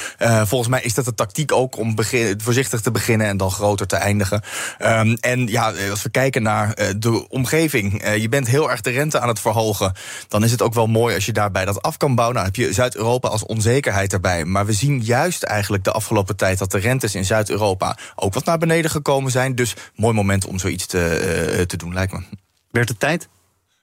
volgens 0.44 0.68
mij 0.68 0.82
is 0.82 0.94
dat 0.94 1.04
de 1.04 1.14
tactiek 1.14 1.52
ook 1.52 1.76
om 1.76 1.94
begin, 1.94 2.40
voorzichtig 2.40 2.80
te 2.80 2.90
beginnen 2.90 3.26
en 3.26 3.36
dan 3.36 3.50
groter 3.50 3.86
te 3.86 3.96
eindigen. 3.96 4.42
Um, 4.78 5.16
en 5.20 5.46
ja, 5.46 5.72
als 5.90 6.02
we 6.02 6.10
kijken 6.10 6.42
naar 6.42 6.74
de 6.98 7.28
omgeving. 7.28 8.02
je 8.20 8.28
bent 8.28 8.46
heel 8.46 8.70
erg 8.70 8.80
de 8.80 8.90
rente 8.90 9.20
aan 9.20 9.28
het 9.28 9.39
verhogen, 9.40 9.92
dan 10.28 10.44
is 10.44 10.50
het 10.50 10.62
ook 10.62 10.74
wel 10.74 10.86
mooi 10.86 11.14
als 11.14 11.26
je 11.26 11.32
daarbij 11.32 11.64
dat 11.64 11.82
af 11.82 11.96
kan 11.96 12.14
bouwen. 12.14 12.36
Nou 12.36 12.46
heb 12.46 12.56
je 12.56 12.72
Zuid-Europa 12.72 13.28
als 13.28 13.46
onzekerheid 13.46 14.12
erbij. 14.12 14.44
Maar 14.44 14.66
we 14.66 14.72
zien 14.72 15.00
juist 15.00 15.42
eigenlijk 15.42 15.84
de 15.84 15.92
afgelopen 15.92 16.36
tijd 16.36 16.58
dat 16.58 16.70
de 16.70 16.78
rentes 16.78 17.14
in 17.14 17.24
Zuid-Europa 17.24 17.96
ook 18.14 18.34
wat 18.34 18.44
naar 18.44 18.58
beneden 18.58 18.90
gekomen 18.90 19.30
zijn. 19.30 19.54
Dus 19.54 19.74
mooi 19.94 20.14
moment 20.14 20.46
om 20.46 20.58
zoiets 20.58 20.86
te, 20.86 21.54
uh, 21.58 21.62
te 21.62 21.76
doen, 21.76 21.94
lijkt 21.94 22.12
me. 22.12 22.20
Werd 22.70 22.88
het 22.88 23.00
tijd? 23.00 23.28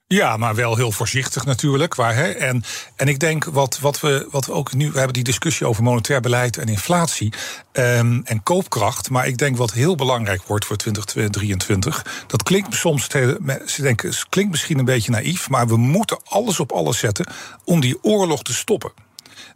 Ja, 0.09 0.37
maar 0.37 0.55
wel 0.55 0.75
heel 0.75 0.91
voorzichtig 0.91 1.45
natuurlijk. 1.45 1.95
Waar, 1.95 2.15
hè? 2.15 2.31
En, 2.31 2.63
en 2.95 3.07
ik 3.07 3.19
denk 3.19 3.43
wat, 3.43 3.79
wat, 3.79 3.99
we, 3.99 4.27
wat 4.31 4.45
we 4.45 4.51
ook 4.51 4.73
nu. 4.73 4.91
We 4.91 4.97
hebben 4.97 5.13
die 5.13 5.23
discussie 5.23 5.67
over 5.67 5.83
monetair 5.83 6.21
beleid 6.21 6.57
en 6.57 6.67
inflatie 6.67 7.33
um, 7.73 8.21
en 8.25 8.43
koopkracht. 8.43 9.09
Maar 9.09 9.27
ik 9.27 9.37
denk 9.37 9.57
wat 9.57 9.73
heel 9.73 9.95
belangrijk 9.95 10.43
wordt 10.43 10.65
voor 10.65 10.75
2023. 10.75 12.05
Dat 12.27 12.43
klinkt 12.43 12.75
soms. 12.75 13.07
Ze 13.65 13.81
denken, 13.81 14.13
klinkt 14.29 14.51
misschien 14.51 14.79
een 14.79 14.85
beetje 14.85 15.11
naïef. 15.11 15.49
Maar 15.49 15.67
we 15.67 15.77
moeten 15.77 16.19
alles 16.23 16.59
op 16.59 16.71
alles 16.71 16.97
zetten 16.97 17.27
om 17.63 17.79
die 17.79 18.03
oorlog 18.03 18.43
te 18.43 18.53
stoppen. 18.53 18.91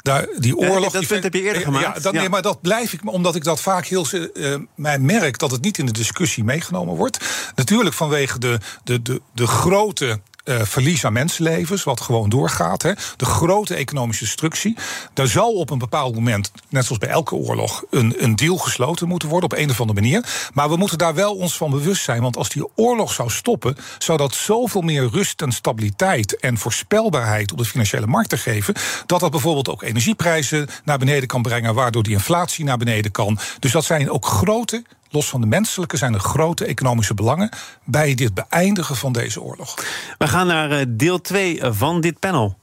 Daar, 0.01 0.27
die 0.37 0.57
oorlog. 0.57 0.91
dat 0.91 1.07
die 1.07 1.19
heb 1.19 1.33
je 1.33 1.41
eerder 1.41 1.61
gemaakt. 1.61 1.95
Ja, 1.95 2.01
dat, 2.01 2.13
Nee, 2.13 2.29
maar 2.29 2.41
dat 2.41 2.61
blijf 2.61 2.93
ik, 2.93 2.99
omdat 3.11 3.35
ik 3.35 3.43
dat 3.43 3.61
vaak 3.61 3.85
heel. 3.85 4.05
Uh, 4.33 4.55
mij 4.75 4.99
merk 4.99 5.37
dat 5.37 5.51
het 5.51 5.61
niet 5.61 5.77
in 5.77 5.85
de 5.85 5.91
discussie 5.91 6.43
meegenomen 6.43 6.95
wordt. 6.95 7.17
Natuurlijk 7.55 7.95
vanwege 7.95 8.39
de, 8.39 8.59
de, 8.83 9.01
de, 9.01 9.21
de 9.33 9.47
grote 9.47 10.19
uh, 10.45 10.61
verlies 10.61 11.05
aan 11.05 11.13
mensenlevens, 11.13 11.83
wat 11.83 12.01
gewoon 12.01 12.29
doorgaat. 12.29 12.81
Hè. 12.81 12.91
De 13.17 13.25
grote 13.25 13.75
economische 13.75 14.23
destructie. 14.23 14.77
Daar 15.13 15.27
zal 15.27 15.53
op 15.53 15.69
een 15.69 15.77
bepaald 15.77 16.15
moment, 16.15 16.51
net 16.69 16.85
zoals 16.85 16.99
bij 16.99 17.09
elke 17.09 17.35
oorlog, 17.35 17.83
een, 17.89 18.15
een 18.17 18.35
deal 18.35 18.57
gesloten 18.57 19.07
moeten 19.07 19.29
worden 19.29 19.51
op 19.51 19.57
een 19.57 19.69
of 19.69 19.79
andere 19.79 20.01
manier. 20.01 20.49
Maar 20.53 20.69
we 20.69 20.75
moeten 20.75 20.97
daar 20.97 21.13
wel 21.13 21.35
ons 21.35 21.57
van 21.57 21.71
bewust 21.71 22.03
zijn. 22.03 22.21
Want 22.21 22.37
als 22.37 22.49
die 22.49 22.67
oorlog 22.75 23.13
zou 23.13 23.29
stoppen, 23.29 23.77
zou 23.97 24.17
dat 24.17 24.33
zoveel 24.33 24.81
meer 24.81 25.09
rust 25.09 25.41
en 25.41 25.51
stabiliteit 25.51 26.39
en 26.39 26.57
voorspelbaarheid 26.57 27.51
op 27.51 27.57
de 27.57 27.65
financiële 27.65 28.07
markten 28.07 28.37
geven. 28.37 28.73
Dat 29.05 29.19
dat 29.19 29.31
bijvoorbeeld 29.31 29.69
ook 29.69 29.83
energieprijzen 29.83 30.67
naar 30.83 30.97
beneden 30.97 31.27
kan 31.27 31.41
brengen, 31.41 31.73
waardoor 31.73 32.03
die 32.03 32.13
inflatie 32.13 32.65
naar 32.65 32.77
beneden 32.77 33.11
kan. 33.11 33.39
Dus 33.59 33.71
dat 33.71 33.85
zijn 33.85 34.09
ook 34.09 34.25
grote 34.25 34.83
los 35.11 35.29
van 35.29 35.41
de 35.41 35.47
menselijke 35.47 35.97
zijn 35.97 36.13
er 36.13 36.19
grote 36.19 36.65
economische 36.65 37.13
belangen 37.13 37.49
bij 37.83 38.15
dit 38.15 38.33
beëindigen 38.33 38.95
van 38.95 39.11
deze 39.11 39.41
oorlog. 39.41 39.75
We 40.17 40.27
gaan 40.27 40.47
naar 40.47 40.71
eh, 40.71 40.85
deel 40.89 41.21
2 41.21 41.59
van 41.63 42.01
dit 42.01 42.19
panel. 42.19 42.57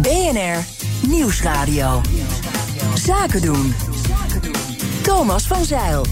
BNR 0.00 0.64
Nieuwsradio. 1.08 2.00
Zaken 2.94 3.42
doen. 3.42 3.74
Thomas 5.02 5.46
van 5.46 5.64
Zeil. 5.64 6.06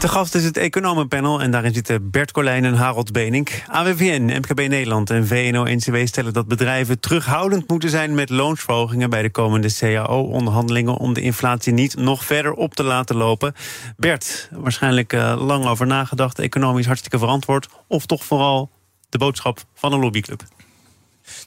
De 0.00 0.08
gast 0.08 0.34
is 0.34 0.44
het 0.44 0.56
economenpanel 0.56 1.42
en 1.42 1.50
daarin 1.50 1.74
zitten 1.74 2.10
Bert 2.10 2.32
Colijn 2.32 2.64
en 2.64 2.74
Harold 2.74 3.12
Benink. 3.12 3.62
AWVN, 3.66 4.22
MKB 4.22 4.68
Nederland 4.68 5.10
en 5.10 5.26
VNO-NCW 5.26 5.96
stellen 6.04 6.32
dat 6.32 6.48
bedrijven 6.48 7.00
terughoudend 7.00 7.68
moeten 7.68 7.90
zijn 7.90 8.14
met 8.14 8.30
loonsverhogingen 8.30 9.10
bij 9.10 9.22
de 9.22 9.30
komende 9.30 9.74
CAO-onderhandelingen 9.74 10.96
om 10.96 11.12
de 11.12 11.20
inflatie 11.20 11.72
niet 11.72 11.96
nog 11.96 12.24
verder 12.24 12.52
op 12.52 12.74
te 12.74 12.82
laten 12.82 13.16
lopen. 13.16 13.54
Bert, 13.96 14.48
waarschijnlijk 14.52 15.12
uh, 15.12 15.46
lang 15.46 15.66
over 15.66 15.86
nagedacht, 15.86 16.38
economisch 16.38 16.86
hartstikke 16.86 17.18
verantwoord 17.18 17.68
of 17.86 18.06
toch 18.06 18.24
vooral 18.24 18.70
de 19.08 19.18
boodschap 19.18 19.64
van 19.74 19.92
een 19.92 20.00
lobbyclub? 20.00 20.42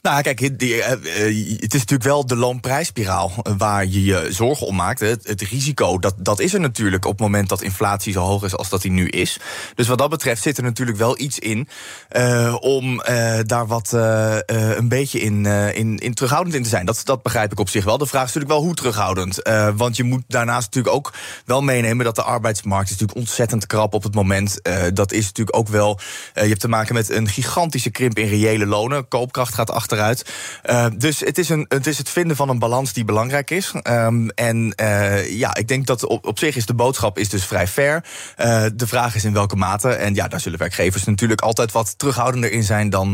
Nou, 0.02 0.22
kijk, 0.22 0.38
het 0.38 0.62
eh, 0.62 1.26
is 1.58 1.72
natuurlijk 1.72 2.02
wel 2.02 2.26
de 2.26 2.36
loonprijsspiraal 2.36 3.32
eh, 3.42 3.52
waar 3.58 3.86
je 3.86 4.04
je 4.04 4.26
zorgen 4.30 4.66
om 4.66 4.76
maakt. 4.76 5.00
Het, 5.00 5.28
het, 5.28 5.42
risico, 5.42 5.98
dat, 5.98 6.14
dat 6.18 6.40
is 6.40 6.54
er 6.54 6.60
natuurlijk 6.60 7.04
op 7.04 7.10
het 7.10 7.20
moment 7.20 7.48
dat 7.48 7.62
inflatie 7.62 8.12
zo 8.12 8.20
hoog 8.20 8.44
is 8.44 8.56
als 8.56 8.68
dat 8.68 8.82
die 8.82 8.90
nu 8.90 9.08
is. 9.08 9.38
Dus 9.74 9.88
wat 9.88 9.98
dat 9.98 10.10
betreft 10.10 10.42
zit 10.42 10.56
er 10.56 10.62
natuurlijk 10.62 10.98
wel 10.98 11.20
iets 11.20 11.38
in 11.38 11.68
om 12.60 13.02
daar 13.42 13.66
wat 13.66 13.92
een 14.46 14.88
beetje 14.88 15.20
in, 15.20 15.46
in, 15.74 15.98
in 15.98 16.14
terughoudend 16.14 16.54
in 16.54 16.62
te 16.62 16.68
zijn. 16.68 16.86
Dat, 16.86 17.00
dat 17.04 17.22
begrijp 17.22 17.52
ik 17.52 17.60
op 17.60 17.68
zich 17.68 17.84
wel. 17.84 17.98
De 17.98 18.06
vraag 18.06 18.28
is 18.28 18.34
natuurlijk 18.34 18.52
wel 18.52 18.62
hoe 18.62 18.74
terughoudend. 18.74 19.42
want 19.76 19.96
je 19.96 20.04
moet 20.04 20.22
daarnaast 20.26 20.64
natuurlijk 20.64 20.94
ook 20.94 21.12
wel 21.44 21.62
meenemen 21.62 22.04
dat 22.04 22.14
de 22.14 22.22
arbeidsmarkt 22.22 22.84
is 22.84 22.90
natuurlijk 22.90 23.18
ontzettend 23.18 23.66
krap 23.66 23.94
op 23.94 24.02
het 24.02 24.14
moment. 24.14 24.60
dat 24.94 25.12
is 25.12 25.24
natuurlijk 25.24 25.56
ook 25.56 25.68
wel. 25.68 26.00
je 26.34 26.40
hebt 26.40 26.60
te 26.60 26.68
maken 26.68 26.94
met 26.94 27.10
een 27.10 27.28
gigantische 27.28 27.90
krimp 27.90 28.18
in 28.18 28.28
reële 28.28 28.66
lonen. 28.66 29.08
Koopkracht 29.08 29.54
achteruit. 29.72 30.24
Uh, 30.70 30.86
dus 30.96 31.20
het 31.20 31.38
is, 31.38 31.48
een, 31.48 31.64
het 31.68 31.86
is 31.86 31.98
het 31.98 32.08
vinden 32.08 32.36
van 32.36 32.48
een 32.48 32.58
balans 32.58 32.92
die 32.92 33.04
belangrijk 33.04 33.50
is. 33.50 33.72
Um, 33.88 34.30
en 34.30 34.72
uh, 34.80 35.30
ja, 35.38 35.54
ik 35.54 35.68
denk 35.68 35.86
dat 35.86 36.06
op, 36.06 36.26
op 36.26 36.38
zich 36.38 36.56
is 36.56 36.66
de 36.66 36.74
boodschap 36.74 37.18
is 37.18 37.28
dus 37.28 37.44
vrij 37.44 37.66
fair. 37.66 38.04
Uh, 38.38 38.64
de 38.74 38.86
vraag 38.86 39.14
is 39.14 39.24
in 39.24 39.32
welke 39.32 39.56
mate. 39.56 39.88
En 39.88 40.14
ja, 40.14 40.28
daar 40.28 40.40
zullen 40.40 40.58
werkgevers 40.58 41.04
natuurlijk 41.04 41.40
altijd 41.40 41.72
wat 41.72 41.98
terughoudender 41.98 42.52
in 42.52 42.62
zijn 42.62 42.90
dan, 42.90 43.12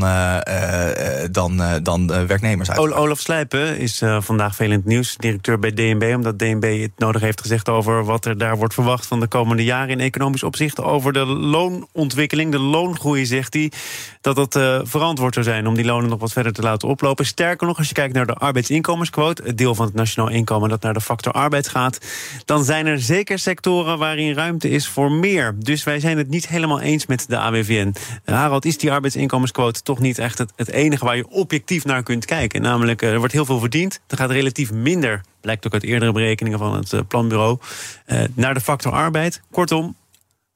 dan, 1.30 1.80
dan 1.82 2.26
werknemers. 2.26 2.76
Olaf 2.76 3.20
Slijpen 3.20 3.78
is 3.78 4.02
vandaag 4.18 4.54
veel 4.54 4.70
in 4.70 4.76
het 4.76 4.84
nieuws, 4.84 5.16
directeur 5.16 5.58
bij 5.58 5.72
DNB, 5.72 6.12
omdat 6.14 6.38
DNB 6.38 6.82
het 6.82 6.90
nodig 6.96 7.22
heeft 7.22 7.40
gezegd 7.40 7.68
over 7.68 8.04
wat 8.04 8.24
er 8.24 8.38
daar 8.38 8.56
wordt 8.56 8.74
verwacht 8.74 9.06
van 9.06 9.20
de 9.20 9.26
komende 9.26 9.64
jaren 9.64 9.88
in 9.88 10.00
economisch 10.00 10.42
opzicht. 10.42 10.82
Over 10.82 11.12
de 11.12 11.26
loonontwikkeling, 11.26 12.52
de 12.52 12.58
loongroei, 12.58 13.26
zegt 13.26 13.54
hij 13.54 13.72
dat 14.20 14.36
dat 14.36 14.52
verantwoord 14.88 15.34
zou 15.34 15.46
zijn 15.46 15.66
om 15.66 15.74
die 15.74 15.84
lonen 15.84 16.10
nog 16.10 16.20
wat 16.20 16.32
verder 16.32 16.45
te 16.52 16.62
laten 16.62 16.88
oplopen. 16.88 17.26
Sterker 17.26 17.66
nog, 17.66 17.78
als 17.78 17.88
je 17.88 17.94
kijkt 17.94 18.14
naar 18.14 18.26
de 18.26 18.34
arbeidsinkomensquote, 18.34 19.42
het 19.42 19.58
deel 19.58 19.74
van 19.74 19.86
het 19.86 19.94
nationaal 19.94 20.30
inkomen 20.30 20.68
dat 20.68 20.82
naar 20.82 20.94
de 20.94 21.00
factor 21.00 21.32
arbeid 21.32 21.68
gaat, 21.68 21.98
dan 22.44 22.64
zijn 22.64 22.86
er 22.86 23.00
zeker 23.00 23.38
sectoren 23.38 23.98
waarin 23.98 24.34
ruimte 24.34 24.70
is 24.70 24.88
voor 24.88 25.12
meer. 25.12 25.54
Dus 25.58 25.84
wij 25.84 26.00
zijn 26.00 26.18
het 26.18 26.28
niet 26.28 26.48
helemaal 26.48 26.80
eens 26.80 27.06
met 27.06 27.24
de 27.28 27.38
AWVN. 27.38 27.94
Harald, 28.24 28.64
is 28.64 28.78
die 28.78 28.92
arbeidsinkomensquote 28.92 29.82
toch 29.82 29.98
niet 29.98 30.18
echt 30.18 30.38
het, 30.38 30.52
het 30.56 30.68
enige 30.68 31.04
waar 31.04 31.16
je 31.16 31.28
objectief 31.28 31.84
naar 31.84 32.02
kunt 32.02 32.24
kijken? 32.24 32.62
Namelijk, 32.62 33.02
er 33.02 33.18
wordt 33.18 33.32
heel 33.32 33.44
veel 33.44 33.60
verdiend, 33.60 34.00
er 34.06 34.16
gaat 34.16 34.30
relatief 34.30 34.72
minder 34.72 35.20
blijkt 35.46 35.66
ook 35.66 35.72
uit 35.72 35.82
eerdere 35.82 36.12
berekeningen 36.12 36.58
van 36.58 36.74
het 36.74 36.92
eh, 36.92 37.00
planbureau, 37.08 37.58
eh, 38.04 38.22
naar 38.34 38.54
de 38.54 38.60
factor 38.60 38.92
arbeid. 38.92 39.40
Kortom, 39.50 39.96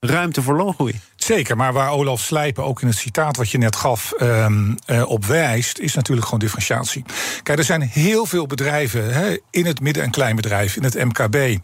ruimte 0.00 0.42
voor 0.42 0.56
loongroei. 0.56 1.00
Zeker, 1.24 1.56
maar 1.56 1.72
waar 1.72 1.90
Olaf 1.90 2.20
Slijpen 2.20 2.64
ook 2.64 2.82
in 2.82 2.88
het 2.88 2.96
citaat 2.96 3.36
wat 3.36 3.50
je 3.50 3.58
net 3.58 3.76
gaf 3.76 4.12
um, 4.20 4.76
uh, 4.86 5.08
op 5.08 5.24
wijst, 5.24 5.78
is 5.78 5.94
natuurlijk 5.94 6.24
gewoon 6.24 6.40
differentiatie. 6.40 7.04
Kijk, 7.42 7.58
er 7.58 7.64
zijn 7.64 7.82
heel 7.82 8.26
veel 8.26 8.46
bedrijven 8.46 9.40
in 9.50 9.66
het 9.66 9.80
midden- 9.80 10.02
en 10.02 10.10
kleinbedrijf, 10.10 10.76
in 10.76 10.82
het 10.82 10.94
MKB, 10.94 11.58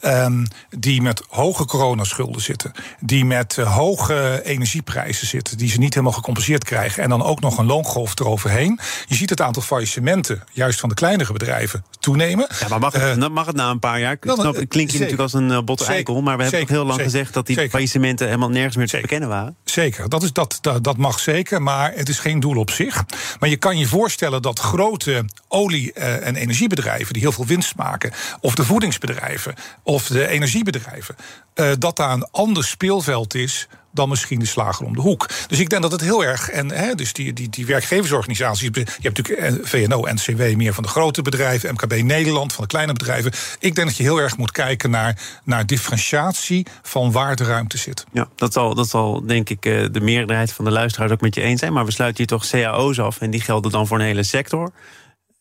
um, 0.00 0.46
die 0.70 1.02
met 1.02 1.22
hoge 1.28 1.64
coronaschulden 1.64 2.42
zitten, 2.42 2.72
die 3.00 3.24
met 3.24 3.56
uh, 3.56 3.76
hoge 3.76 4.40
energieprijzen 4.44 5.26
zitten, 5.26 5.58
die 5.58 5.68
ze 5.70 5.78
niet 5.78 5.94
helemaal 5.94 6.14
gecompenseerd 6.14 6.64
krijgen, 6.64 7.02
en 7.02 7.08
dan 7.08 7.22
ook 7.22 7.40
nog 7.40 7.58
een 7.58 7.66
loongolf 7.66 8.18
eroverheen. 8.18 8.78
Je 9.06 9.14
ziet 9.14 9.30
het 9.30 9.40
aantal 9.40 9.62
faillissementen, 9.62 10.44
juist 10.52 10.80
van 10.80 10.88
de 10.88 10.94
kleinere 10.94 11.32
bedrijven, 11.32 11.84
toenemen. 12.00 12.46
Ja, 12.60 12.68
maar 12.68 12.78
mag 12.78 12.92
het, 12.92 13.18
uh, 13.18 13.28
mag 13.28 13.46
het 13.46 13.56
na 13.56 13.70
een 13.70 13.78
paar 13.78 14.00
jaar? 14.00 14.16
Dan, 14.20 14.36
snap, 14.36 14.54
klinkt 14.68 14.92
je 14.92 14.98
natuurlijk 14.98 15.22
als 15.22 15.32
een 15.32 15.64
botte 15.64 15.84
eikel, 15.84 16.22
maar 16.22 16.36
we 16.36 16.42
hebben 16.42 16.60
toch 16.60 16.68
heel 16.68 16.84
lang 16.84 16.98
zeker, 16.98 17.10
gezegd 17.10 17.34
dat 17.34 17.46
die 17.46 17.54
zeker. 17.54 17.70
faillissementen 17.70 18.26
helemaal 18.26 18.50
nergens 18.50 18.76
meer 18.76 18.88
te 19.02 19.08
bekennen 19.08 19.28
waren. 19.28 19.56
Zeker, 19.64 20.08
dat, 20.08 20.22
is, 20.22 20.32
dat, 20.32 20.58
dat, 20.60 20.84
dat, 20.84 20.96
mag 20.96 21.20
zeker, 21.20 21.62
maar 21.62 21.92
het 21.94 22.08
is 22.08 22.18
geen 22.18 22.40
doel 22.40 22.56
op 22.56 22.70
zich. 22.70 23.04
Maar 23.38 23.48
je 23.48 23.56
kan 23.56 23.78
je 23.78 23.86
voorstellen 23.86 24.42
dat 24.42 24.58
grote 24.58 25.24
olie- 25.48 25.92
uh, 25.94 26.26
en 26.26 26.36
energiebedrijven... 26.36 27.12
die 27.12 27.22
heel 27.22 27.32
veel 27.32 27.46
winst 27.46 27.76
maken, 27.76 28.12
of 28.40 28.54
de 28.54 28.64
voedingsbedrijven... 28.64 29.54
of 29.82 30.06
de 30.06 30.28
energiebedrijven, 30.28 31.16
uh, 31.54 31.72
dat 31.78 31.96
daar 31.96 32.12
een 32.12 32.28
ander 32.30 32.64
speelveld 32.64 33.34
is 33.34 33.68
dan 33.92 34.08
misschien 34.08 34.38
de 34.38 34.46
slager 34.46 34.86
om 34.86 34.94
de 34.94 35.00
hoek. 35.00 35.28
Dus 35.46 35.58
ik 35.58 35.68
denk 35.68 35.82
dat 35.82 35.92
het 35.92 36.00
heel 36.00 36.24
erg. 36.24 36.50
En 36.50 36.70
hè, 36.70 36.94
dus 36.94 37.12
die, 37.12 37.32
die, 37.32 37.48
die 37.48 37.66
werkgeversorganisaties. 37.66 38.68
Je 38.72 38.86
hebt 39.00 39.18
natuurlijk 39.18 39.38
eh, 39.38 39.66
VNO, 39.66 40.06
NCW 40.12 40.56
meer 40.56 40.74
van 40.74 40.82
de 40.82 40.88
grote 40.88 41.22
bedrijven, 41.22 41.72
MKB 41.72 42.02
Nederland 42.02 42.52
van 42.52 42.64
de 42.64 42.70
kleine 42.70 42.92
bedrijven. 42.92 43.32
Ik 43.58 43.74
denk 43.74 43.86
dat 43.86 43.96
je 43.96 44.02
heel 44.02 44.20
erg 44.20 44.36
moet 44.36 44.52
kijken 44.52 44.90
naar, 44.90 45.18
naar 45.44 45.66
differentiatie 45.66 46.66
van 46.82 47.12
waar 47.12 47.36
de 47.36 47.44
ruimte 47.44 47.78
zit. 47.78 48.04
Ja, 48.12 48.28
dat 48.36 48.52
zal, 48.52 48.74
dat 48.74 48.88
zal 48.88 49.26
denk 49.26 49.50
ik 49.50 49.66
eh, 49.66 49.86
de 49.90 50.00
meerderheid 50.00 50.52
van 50.52 50.64
de 50.64 50.70
luisteraars 50.70 51.12
ook 51.12 51.20
met 51.20 51.34
je 51.34 51.40
eens 51.40 51.60
zijn. 51.60 51.72
Maar 51.72 51.84
we 51.84 51.92
sluiten 51.92 52.18
hier 52.18 52.38
toch 52.38 52.50
cao's 52.50 52.98
af 52.98 53.20
en 53.20 53.30
die 53.30 53.40
gelden 53.40 53.70
dan 53.70 53.86
voor 53.86 53.98
een 53.98 54.06
hele 54.06 54.22
sector 54.22 54.72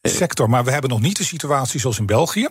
sector. 0.09 0.49
Maar 0.49 0.63
we 0.63 0.71
hebben 0.71 0.89
nog 0.89 1.01
niet 1.01 1.17
de 1.17 1.23
situatie 1.23 1.79
zoals 1.79 1.99
in 1.99 2.05
België, 2.05 2.47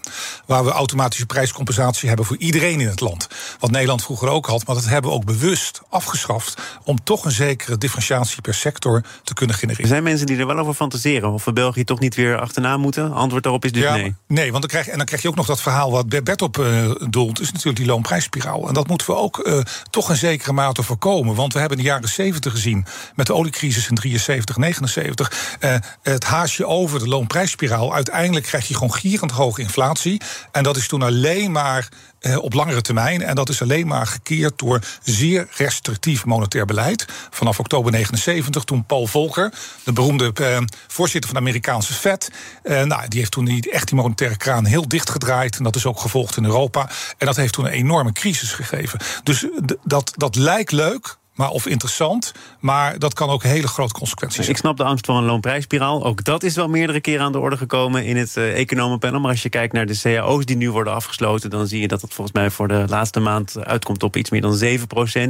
waar 0.46 0.64
we 0.64 0.70
automatische 0.70 1.26
prijscompensatie 1.26 2.08
hebben 2.08 2.26
voor 2.26 2.36
iedereen 2.36 2.80
in 2.80 2.88
het 2.88 3.00
land. 3.00 3.28
Wat 3.58 3.70
Nederland 3.70 4.02
vroeger 4.02 4.28
ook 4.28 4.46
had, 4.46 4.66
maar 4.66 4.74
dat 4.74 4.84
hebben 4.84 5.10
we 5.10 5.16
ook 5.16 5.24
bewust 5.24 5.80
afgeschaft 5.88 6.60
om 6.84 7.04
toch 7.04 7.24
een 7.24 7.30
zekere 7.30 7.78
differentiatie 7.78 8.40
per 8.40 8.54
sector 8.54 9.02
te 9.24 9.34
kunnen 9.34 9.56
genereren. 9.56 9.84
Er 9.84 9.90
zijn 9.90 10.02
mensen 10.02 10.26
die 10.26 10.36
er 10.36 10.46
wel 10.46 10.58
over 10.58 10.74
fantaseren 10.74 11.30
of 11.30 11.44
we 11.44 11.52
België 11.52 11.84
toch 11.84 12.00
niet 12.00 12.14
weer 12.14 12.40
achterna 12.40 12.76
moeten. 12.76 13.12
Antwoord 13.12 13.42
daarop 13.42 13.64
is 13.64 13.72
dus 13.72 13.82
ja, 13.82 13.94
nee. 13.94 14.14
Nee, 14.26 14.50
want 14.50 14.62
dan 14.62 14.70
krijg, 14.70 14.88
en 14.88 14.96
dan 14.96 15.06
krijg 15.06 15.22
je 15.22 15.28
ook 15.28 15.36
nog 15.36 15.46
dat 15.46 15.60
verhaal 15.60 15.90
wat 15.90 16.08
Bert 16.08 16.42
op 16.42 16.58
uh, 16.58 16.90
doelt, 17.08 17.40
is 17.40 17.52
natuurlijk 17.52 17.76
die 17.76 17.86
loonprijsspiraal. 17.86 18.68
En 18.68 18.74
dat 18.74 18.88
moeten 18.88 19.06
we 19.06 19.16
ook 19.16 19.46
uh, 19.46 19.60
toch 19.90 20.08
een 20.08 20.16
zekere 20.16 20.52
mate 20.52 20.82
voorkomen. 20.82 21.34
Want 21.34 21.52
we 21.52 21.58
hebben 21.58 21.78
in 21.78 21.84
de 21.84 21.90
jaren 21.90 22.08
70 22.08 22.52
gezien 22.52 22.86
met 23.14 23.26
de 23.26 23.34
oliecrisis 23.34 23.88
in 23.88 23.94
73, 23.94 24.56
79, 24.56 25.56
uh, 25.60 25.74
het 26.02 26.24
haasje 26.24 26.66
over 26.66 26.98
de 26.98 27.08
loonprijs 27.08 27.39
prijsspiraal. 27.40 27.94
Uiteindelijk 27.94 28.46
krijg 28.46 28.68
je 28.68 28.74
gewoon 28.74 28.94
gierend 28.94 29.30
hoge 29.30 29.60
inflatie. 29.62 30.20
En 30.52 30.62
dat 30.62 30.76
is 30.76 30.88
toen 30.88 31.02
alleen 31.02 31.52
maar 31.52 31.88
eh, 32.18 32.38
op 32.38 32.52
langere 32.52 32.80
termijn. 32.80 33.22
En 33.22 33.34
dat 33.34 33.48
is 33.48 33.62
alleen 33.62 33.86
maar 33.86 34.06
gekeerd 34.06 34.58
door 34.58 34.80
zeer 35.02 35.48
restrictief 35.56 36.24
monetair 36.24 36.64
beleid. 36.64 37.06
Vanaf 37.30 37.58
oktober 37.58 37.92
79, 37.92 38.64
toen 38.64 38.84
Paul 38.84 39.06
Volcker, 39.06 39.52
de 39.84 39.92
beroemde 39.92 40.32
eh, 40.34 40.58
voorzitter 40.86 41.30
van 41.30 41.40
de 41.40 41.46
Amerikaanse 41.46 41.92
Fed. 41.92 42.30
Eh, 42.62 42.82
nou, 42.82 43.08
die 43.08 43.18
heeft 43.18 43.32
toen 43.32 43.44
niet 43.44 43.70
echt 43.70 43.88
die 43.88 43.96
monetaire 43.96 44.36
kraan 44.36 44.64
heel 44.64 44.88
dicht 44.88 45.10
gedraaid. 45.10 45.56
En 45.56 45.64
dat 45.64 45.76
is 45.76 45.86
ook 45.86 46.00
gevolgd 46.00 46.36
in 46.36 46.44
Europa. 46.44 46.90
En 47.18 47.26
dat 47.26 47.36
heeft 47.36 47.52
toen 47.52 47.64
een 47.64 47.72
enorme 47.72 48.12
crisis 48.12 48.52
gegeven. 48.52 48.98
Dus 49.22 49.46
dat, 49.84 50.12
dat 50.16 50.36
lijkt 50.36 50.72
leuk, 50.72 51.16
maar 51.40 51.50
of 51.50 51.66
interessant. 51.66 52.32
Maar 52.58 52.98
dat 52.98 53.14
kan 53.14 53.28
ook 53.28 53.42
hele 53.42 53.68
grote 53.68 53.92
consequenties 53.92 54.36
hebben. 54.36 54.54
Ik 54.54 54.60
snap 54.60 54.76
de 54.76 54.84
angst 54.84 55.06
voor 55.06 55.16
een 55.16 55.24
loonprijsspiraal. 55.24 56.04
Ook 56.04 56.24
dat 56.24 56.42
is 56.42 56.54
wel 56.54 56.68
meerdere 56.68 57.00
keren 57.00 57.24
aan 57.24 57.32
de 57.32 57.38
orde 57.38 57.56
gekomen 57.56 58.04
in 58.04 58.16
het 58.16 58.36
uh, 58.36 58.58
economenpanel. 58.58 59.20
Maar 59.20 59.30
als 59.30 59.42
je 59.42 59.48
kijkt 59.48 59.72
naar 59.72 59.86
de 59.86 60.00
cao's 60.02 60.44
die 60.44 60.56
nu 60.56 60.70
worden 60.70 60.92
afgesloten... 60.92 61.50
dan 61.50 61.66
zie 61.66 61.80
je 61.80 61.88
dat 61.88 62.00
het 62.00 62.14
volgens 62.14 62.36
mij 62.36 62.50
voor 62.50 62.68
de 62.68 62.84
laatste 62.88 63.20
maand 63.20 63.64
uitkomt 63.64 64.02
op 64.02 64.16
iets 64.16 64.30
meer 64.30 64.40
dan 64.40 64.60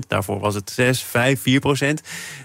7% 0.05 0.09
Daarvoor 0.09 0.40
was 0.40 0.55
het 0.55 0.71
6, 0.71 1.02
5, 1.02 1.40
4% 1.40 1.43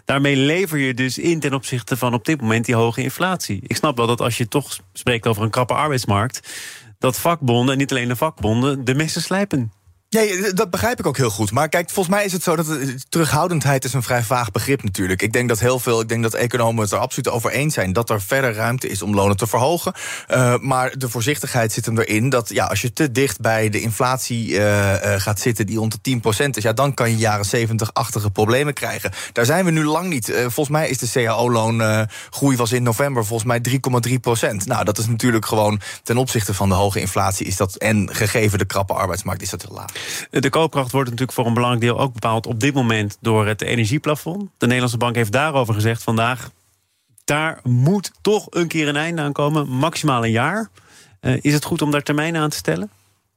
Daarmee 0.06 0.36
lever 0.36 0.78
je 0.78 0.94
dus 0.94 1.18
in 1.18 1.40
ten 1.40 1.54
opzichte 1.54 1.98
van 1.98 2.14
op 2.14 2.26
dit 2.26 2.42
moment 2.42 2.66
die 2.66 2.76
hoge 2.76 3.02
inflatie. 3.02 3.60
Ik 3.68 3.76
snap 3.76 3.98
wel 3.98 4.08
dat 4.08 4.22
als 4.22 4.38
je 4.38 4.48
toch 4.48 4.80
spreekt 4.94 5.28
over 5.28 5.44
een 5.44 5.50
krappe 5.50 5.74
arbeidsmarkt... 5.74 6.50
dat 7.00 7.20
vakbonden, 7.20 7.74
en 7.74 7.80
niet 7.80 7.92
alleen 7.92 8.08
de 8.08 8.16
vakbonden, 8.16 8.86
de 8.86 8.96
messen 8.96 9.22
slijpen. 9.22 9.72
Nee, 10.16 10.54
dat 10.54 10.70
begrijp 10.70 11.00
ik 11.00 11.06
ook 11.06 11.18
heel 11.18 11.30
goed. 11.30 11.52
Maar 11.52 11.70
kijk, 11.70 11.90
volgens 11.90 12.16
mij 12.16 12.26
is 12.26 12.32
het 12.32 12.44
zo 12.44 12.56
dat 12.56 12.68
terughoudendheid 13.10 13.84
is 13.84 13.94
een 13.94 14.04
vrij 14.04 14.24
vaag 14.24 14.52
begrip 14.52 14.84
natuurlijk. 14.84 15.22
Ik 15.22 15.34
denk 15.34 15.50
dat 15.50 15.60
heel 15.60 15.80
veel, 15.80 16.02
ik 16.02 16.08
denk 16.08 16.24
dat 16.24 16.34
economen 16.34 16.84
het 16.84 16.92
er 16.92 16.98
absoluut 16.98 17.30
over 17.30 17.52
eens 17.52 17.74
zijn 17.74 17.94
dat 17.94 18.10
er 18.10 18.22
verder 18.22 18.54
ruimte 18.54 18.88
is 18.88 19.02
om 19.02 19.16
lonen 19.16 19.38
te 19.38 19.48
verhogen. 19.48 19.94
Uh, 20.32 20.58
maar 20.58 20.98
de 20.98 21.10
voorzichtigheid 21.10 21.72
zit 21.72 21.86
hem 21.86 22.00
erin 22.00 22.30
dat 22.30 22.50
ja, 22.50 22.66
als 22.66 22.82
je 22.82 22.94
te 22.94 23.12
dicht 23.12 23.40
bij 23.40 23.70
de 23.70 23.82
inflatie 23.82 24.50
uh, 24.50 24.94
gaat 25.18 25.40
zitten, 25.40 25.66
die 25.66 25.78
rond 25.78 26.04
de 26.04 26.20
10% 26.46 26.50
is, 26.50 26.64
ja, 26.64 26.74
dan 26.74 26.94
kan 26.94 27.10
je 27.10 27.18
jaren 27.18 27.68
70-achtige 27.68 28.30
problemen 28.30 28.74
krijgen. 28.74 29.12
Daar 29.32 29.46
zijn 29.46 29.66
we 29.66 29.72
nu 29.72 29.86
lang 29.86 30.10
niet. 30.10 30.32
volgens 30.40 30.70
mij 30.70 30.90
is 30.90 30.98
de 30.98 31.10
CAO-loongroei 31.12 32.58
was 32.58 32.72
in 32.72 32.84
november 32.84 33.26
volgens 33.26 33.50
mij 33.50 33.62
3,3%. 34.50 34.56
Nou, 34.66 34.84
dat 34.84 34.98
is 34.98 35.08
natuurlijk 35.08 35.46
gewoon 35.46 35.82
ten 36.04 36.18
opzichte 36.18 36.54
van 36.54 36.70
de 36.70 36.76
hoge 36.76 37.00
inflatie 37.00 37.46
is 37.46 37.56
dat 37.56 37.76
en 37.76 38.10
gegeven 38.12 38.58
de 38.58 38.66
krappe 38.66 38.94
arbeidsmarkt 38.94 39.42
is 39.42 39.50
dat 39.50 39.62
heel 39.62 39.76
laag. 39.76 40.05
De 40.30 40.50
koopkracht 40.50 40.92
wordt 40.92 41.10
natuurlijk 41.10 41.38
voor 41.38 41.46
een 41.46 41.54
belangrijk 41.54 41.84
deel 41.84 42.00
ook 42.00 42.14
bepaald 42.14 42.48
op 42.48 42.60
dit 42.60 42.74
moment 42.74 43.18
door 43.22 43.48
het 43.48 43.62
energieplafond. 43.62 44.50
De 44.58 44.66
Nederlandse 44.66 44.98
Bank 44.98 45.16
heeft 45.16 45.32
daarover 45.32 45.74
gezegd 45.74 46.04
vandaag. 46.04 46.52
Daar 47.24 47.60
moet 47.64 48.12
toch 48.22 48.48
een 48.50 48.68
keer 48.68 48.88
een 48.88 48.96
einde 48.96 49.22
aan 49.22 49.32
komen, 49.32 49.68
maximaal 49.68 50.24
een 50.24 50.32
jaar. 50.32 50.70
Uh, 51.22 51.38
is 51.42 51.54
het 51.54 51.66
goed 51.66 51.82
om 51.82 51.92
daar 51.92 52.04
termijn 52.04 52.36
aan 52.36 52.50
te 52.50 52.58
stellen? 52.58 52.90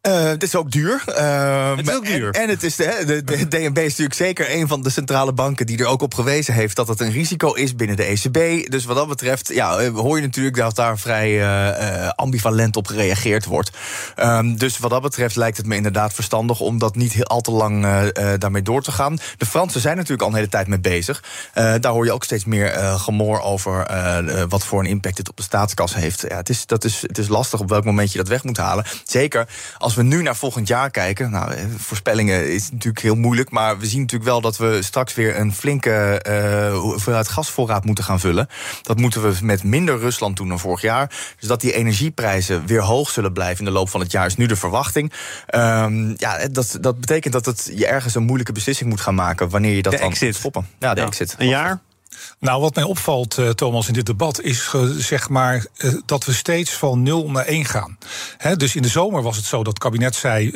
Uh, 0.09 0.23
het 0.23 0.43
is 0.43 0.55
ook 0.55 0.71
duur. 0.71 1.03
Uh, 1.09 1.77
het 1.77 1.89
is 1.89 1.95
ook 1.95 2.07
duur. 2.07 2.31
En, 2.31 2.43
en 2.43 2.49
het 2.49 2.63
is 2.63 2.77
de, 2.77 3.03
de, 3.07 3.25
de, 3.25 3.49
DNB 3.49 3.79
is 3.79 3.89
natuurlijk 3.89 4.15
zeker 4.15 4.55
een 4.55 4.69
van 4.69 4.83
de 4.83 4.91
centrale 4.91 5.33
banken 5.33 5.67
die 5.67 5.79
er 5.79 5.87
ook 5.87 6.03
op 6.03 6.15
gewezen 6.15 6.55
heeft 6.55 6.77
dat 6.77 6.89
het 6.89 7.01
een 7.01 7.13
risico 7.13 7.53
is 7.53 7.77
binnen 7.77 7.97
de 7.97 8.05
ECB. 8.05 8.71
Dus 8.71 8.85
wat 8.85 8.97
dat 8.97 9.09
betreft, 9.09 9.49
ja, 9.55 9.79
eh, 9.79 9.95
hoor 9.95 10.17
je 10.17 10.23
natuurlijk 10.23 10.57
dat 10.57 10.77
daar 10.77 10.99
vrij 10.99 11.31
uh, 11.31 12.09
ambivalent 12.09 12.77
op 12.77 12.87
gereageerd 12.87 13.45
wordt. 13.45 13.71
Um, 14.17 14.57
dus 14.59 14.79
wat 14.79 14.91
dat 14.91 15.03
betreft 15.03 15.37
lijkt 15.37 15.57
het 15.57 15.67
me 15.67 15.77
inderdaad 15.77 16.15
verstandig 16.15 16.61
om 16.61 16.79
dat 16.79 16.97
niet 16.97 17.13
heel, 17.13 17.25
al 17.25 17.41
te 17.41 17.51
lang 17.51 17.87
daarmee 18.39 18.63
door 18.63 18.83
te 18.83 18.93
gaan. 18.93 19.19
De 19.37 19.47
Fransen 19.47 19.81
zijn 19.81 19.97
natuurlijk 19.97 20.23
al 20.23 20.29
een 20.29 20.35
hele 20.35 20.49
tijd 20.49 20.67
mee 20.67 20.81
bezig. 20.81 21.23
daar 21.53 21.93
hoor 21.93 22.05
je 22.05 22.13
ook 22.13 22.25
steeds 22.25 22.45
meer 22.45 22.69
gemoor 22.99 23.41
over 23.41 23.87
wat 24.49 24.65
voor 24.65 24.81
een 24.81 24.87
impact 24.87 25.17
dit 25.17 25.29
op 25.29 25.37
de 25.37 25.43
staatskas 25.43 25.95
heeft. 25.95 26.25
Ja, 26.29 26.37
het, 26.37 26.49
is, 26.49 26.67
dat 26.67 26.85
is, 26.85 27.03
het 27.03 27.19
is 27.19 27.29
lastig 27.29 27.61
op 27.61 27.69
welk 27.69 27.85
moment 27.85 28.13
je 28.13 28.19
dat 28.19 28.29
weg 28.29 28.45
moet 28.45 28.57
halen. 28.57 28.85
Zeker 29.05 29.49
als 29.79 29.95
we 29.95 29.98
nu 30.03 30.23
naar 30.23 30.37
volgend 30.37 30.69
jaar 30.69 30.91
kijken, 30.91 31.31
nou, 31.31 31.53
eh, 31.53 31.65
voorspellingen 31.77 32.53
is 32.53 32.71
natuurlijk 32.71 33.03
heel 33.03 33.15
moeilijk, 33.15 33.51
maar 33.51 33.79
we 33.79 33.87
zien 33.87 34.01
natuurlijk 34.01 34.31
wel 34.31 34.41
dat 34.41 34.57
we 34.57 34.83
straks 34.83 35.15
weer 35.15 35.39
een 35.39 35.55
flinke 35.55 36.25
uh, 36.29 36.79
hoeveelheid 36.79 37.29
gasvoorraad 37.29 37.85
moeten 37.85 38.05
gaan 38.05 38.21
vullen. 38.21 38.49
Dat 38.83 38.97
moeten 38.97 39.23
we 39.23 39.39
met 39.43 39.63
minder 39.65 39.99
Rusland 39.99 40.37
doen 40.37 40.49
dan 40.49 40.59
vorig 40.59 40.81
jaar. 40.81 41.11
Dus 41.39 41.49
dat 41.49 41.61
die 41.61 41.73
energieprijzen 41.73 42.67
weer 42.67 42.83
hoog 42.83 43.11
zullen 43.11 43.33
blijven 43.33 43.59
in 43.59 43.65
de 43.65 43.71
loop 43.71 43.89
van 43.89 44.01
het 44.01 44.13
jaar 44.13 44.27
is 44.27 44.37
nu 44.37 44.47
de 44.47 44.57
verwachting. 44.57 45.13
Um, 45.55 46.15
ja, 46.17 46.49
dat, 46.49 46.79
dat 46.81 47.01
betekent 47.01 47.33
dat 47.33 47.47
het, 47.47 47.71
je 47.75 47.87
ergens 47.87 48.15
een 48.15 48.23
moeilijke 48.23 48.53
beslissing 48.53 48.91
moet 48.91 49.01
gaan 49.01 49.15
maken 49.15 49.49
wanneer 49.49 49.75
je 49.75 49.83
dat 49.83 49.93
de 49.93 49.99
dan 49.99 50.11
exit. 50.11 50.35
stoppen. 50.35 50.67
Ja, 50.79 50.95
de 50.95 51.01
exit. 51.01 51.35
Een 51.39 51.49
jaar? 51.49 51.81
Nou, 52.41 52.61
wat 52.61 52.75
mij 52.75 52.85
opvalt, 52.85 53.39
uh, 53.39 53.49
Thomas, 53.49 53.87
in 53.87 53.93
dit 53.93 54.07
debat 54.07 54.41
is 54.41 54.73
uh, 54.77 54.83
zeg 54.83 55.29
maar 55.29 55.67
uh, 55.79 55.95
dat 56.07 56.25
we 56.25 56.33
steeds 56.33 56.71
van 56.71 57.03
0 57.03 57.31
naar 57.31 57.45
1 57.45 57.65
gaan. 57.65 57.99
He, 58.37 58.57
dus 58.57 58.75
in 58.75 58.83
de 58.83 58.89
zomer 58.89 59.23
was 59.23 59.37
het 59.37 59.45
zo 59.45 59.57
dat 59.57 59.67
het 59.67 59.79
kabinet 59.79 60.15
zei: 60.15 60.51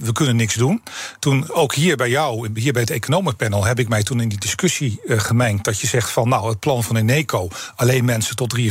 we 0.00 0.12
kunnen 0.12 0.36
niks 0.36 0.54
doen. 0.54 0.82
Toen 1.18 1.50
ook 1.50 1.74
hier 1.74 1.96
bij 1.96 2.08
jou, 2.08 2.48
hier 2.54 2.72
bij 2.72 2.82
het 2.82 2.90
economenpanel, 2.90 3.64
heb 3.64 3.78
ik 3.78 3.88
mij 3.88 4.02
toen 4.02 4.20
in 4.20 4.28
die 4.28 4.38
discussie 4.38 5.00
gemengd. 5.06 5.64
Dat 5.64 5.80
je 5.80 5.86
zegt 5.86 6.10
van 6.10 6.28
nou, 6.28 6.48
het 6.48 6.58
plan 6.58 6.84
van 6.84 6.96
Eneco, 6.96 7.48
alleen 7.76 8.04
mensen 8.04 8.36
tot 8.36 8.58
43.000 8.58 8.68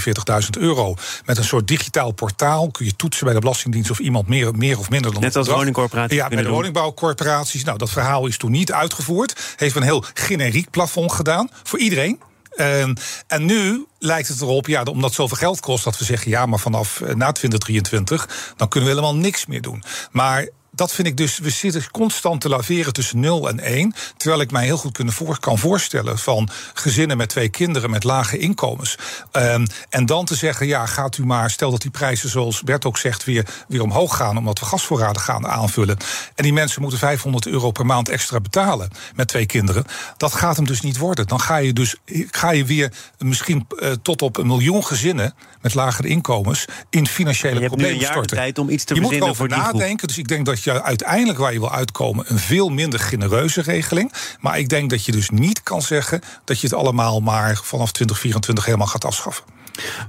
euro. 0.59 0.95
Met 1.25 1.37
een 1.37 1.43
soort 1.43 1.67
digitaal 1.67 2.11
portaal 2.11 2.71
kun 2.71 2.85
je 2.85 2.95
toetsen 2.95 3.25
bij 3.25 3.33
de 3.33 3.39
Belastingdienst 3.39 3.91
of 3.91 3.99
iemand 3.99 4.27
meer, 4.27 4.55
meer 4.55 4.79
of 4.79 4.89
minder 4.89 5.13
dan. 5.13 5.21
Net 5.21 5.35
als 5.35 5.47
woningcorporaties. 5.47 6.17
Ja, 6.17 6.27
bij 6.27 6.43
de 6.43 6.49
woningbouwcorporaties. 6.49 7.63
Nou, 7.63 7.77
dat 7.77 7.89
verhaal 7.89 8.27
is 8.27 8.37
toen 8.37 8.51
niet 8.51 8.71
uitgevoerd. 8.71 9.55
Heeft 9.55 9.75
een 9.75 9.81
heel 9.81 10.03
generiek 10.13 10.69
plafond 10.69 11.11
gedaan 11.11 11.49
voor 11.63 11.79
iedereen. 11.79 12.19
Uh, 12.57 12.81
en 13.27 13.45
nu 13.45 13.85
lijkt 13.99 14.27
het 14.27 14.41
erop, 14.41 14.67
ja, 14.67 14.83
omdat 14.83 15.13
zoveel 15.13 15.37
geld 15.37 15.59
kost, 15.59 15.83
dat 15.83 15.97
we 15.97 16.05
zeggen: 16.05 16.31
ja, 16.31 16.45
maar 16.45 16.59
vanaf 16.59 16.99
uh, 16.99 17.13
na 17.13 17.31
2023 17.31 18.53
dan 18.55 18.67
kunnen 18.67 18.89
we 18.89 18.95
helemaal 18.95 19.15
niks 19.21 19.45
meer 19.45 19.61
doen. 19.61 19.83
Maar 20.11 20.47
dat 20.77 20.93
vind 20.93 21.07
ik 21.07 21.17
dus, 21.17 21.37
we 21.37 21.49
zitten 21.49 21.91
constant 21.91 22.41
te 22.41 22.49
laveren 22.49 22.93
tussen 22.93 23.19
0 23.19 23.49
en 23.49 23.59
1. 23.59 23.93
Terwijl 24.17 24.41
ik 24.41 24.51
mij 24.51 24.65
heel 24.65 24.77
goed 24.77 24.91
kunnen 24.91 25.13
voor, 25.13 25.39
kan 25.39 25.57
voorstellen 25.57 26.17
van 26.17 26.49
gezinnen 26.73 27.17
met 27.17 27.29
twee 27.29 27.49
kinderen 27.49 27.89
met 27.89 28.03
lage 28.03 28.37
inkomens. 28.37 28.97
Um, 29.31 29.67
en 29.89 30.05
dan 30.05 30.25
te 30.25 30.35
zeggen, 30.35 30.67
ja, 30.67 30.85
gaat 30.85 31.17
u 31.17 31.25
maar, 31.25 31.49
stel 31.49 31.71
dat 31.71 31.81
die 31.81 31.91
prijzen, 31.91 32.29
zoals 32.29 32.63
Bert 32.63 32.85
ook 32.85 32.97
zegt, 32.97 33.23
weer, 33.23 33.45
weer 33.67 33.81
omhoog 33.81 34.15
gaan, 34.17 34.37
omdat 34.37 34.59
we 34.59 34.65
gasvoorraden 34.65 35.21
gaan 35.21 35.47
aanvullen. 35.47 35.97
En 36.35 36.43
die 36.43 36.53
mensen 36.53 36.81
moeten 36.81 36.99
500 36.99 37.47
euro 37.47 37.71
per 37.71 37.85
maand 37.85 38.09
extra 38.09 38.39
betalen 38.39 38.89
met 39.15 39.27
twee 39.27 39.45
kinderen. 39.45 39.85
Dat 40.17 40.33
gaat 40.33 40.55
hem 40.55 40.65
dus 40.65 40.81
niet 40.81 40.97
worden. 40.97 41.27
Dan 41.27 41.39
ga 41.39 41.57
je 41.57 41.73
dus 41.73 41.95
ga 42.31 42.51
je 42.51 42.65
weer 42.65 42.91
misschien 43.17 43.67
uh, 43.69 43.91
tot 44.01 44.21
op 44.21 44.37
een 44.37 44.47
miljoen 44.47 44.85
gezinnen 44.85 45.33
met 45.61 45.73
lagere 45.73 46.07
inkomens 46.07 46.65
in 46.89 47.07
financiële 47.07 47.59
je 47.59 47.65
problemen 47.65 47.85
hebt 47.85 47.99
nu 47.99 48.07
een 48.07 48.13
jaar 48.13 48.25
storten. 48.25 48.35
de 48.35 48.41
tijd 48.43 48.57
om 48.57 48.69
iets 48.69 48.83
te 48.83 48.95
je 48.95 49.01
moet 49.01 49.11
erover 49.11 49.35
voor 49.35 49.47
die 49.47 49.57
groep. 49.57 49.73
nadenken. 49.73 50.07
Dus 50.07 50.17
ik 50.17 50.27
denk 50.27 50.45
dat 50.45 50.63
je 50.63 50.66
uiteindelijk 50.71 51.39
waar 51.39 51.53
je 51.53 51.59
wil 51.59 51.71
uitkomen 51.71 52.25
een 52.27 52.39
veel 52.39 52.69
minder 52.69 52.99
genereuze 52.99 53.61
regeling. 53.61 54.13
Maar 54.39 54.59
ik 54.59 54.69
denk 54.69 54.89
dat 54.89 55.05
je 55.05 55.11
dus 55.11 55.29
niet 55.29 55.63
kan 55.63 55.81
zeggen 55.81 56.21
dat 56.45 56.59
je 56.59 56.67
het 56.67 56.75
allemaal 56.75 57.19
maar 57.19 57.55
vanaf 57.55 57.91
2024 57.91 58.65
helemaal 58.65 58.87
gaat 58.87 59.05
afschaffen. 59.05 59.43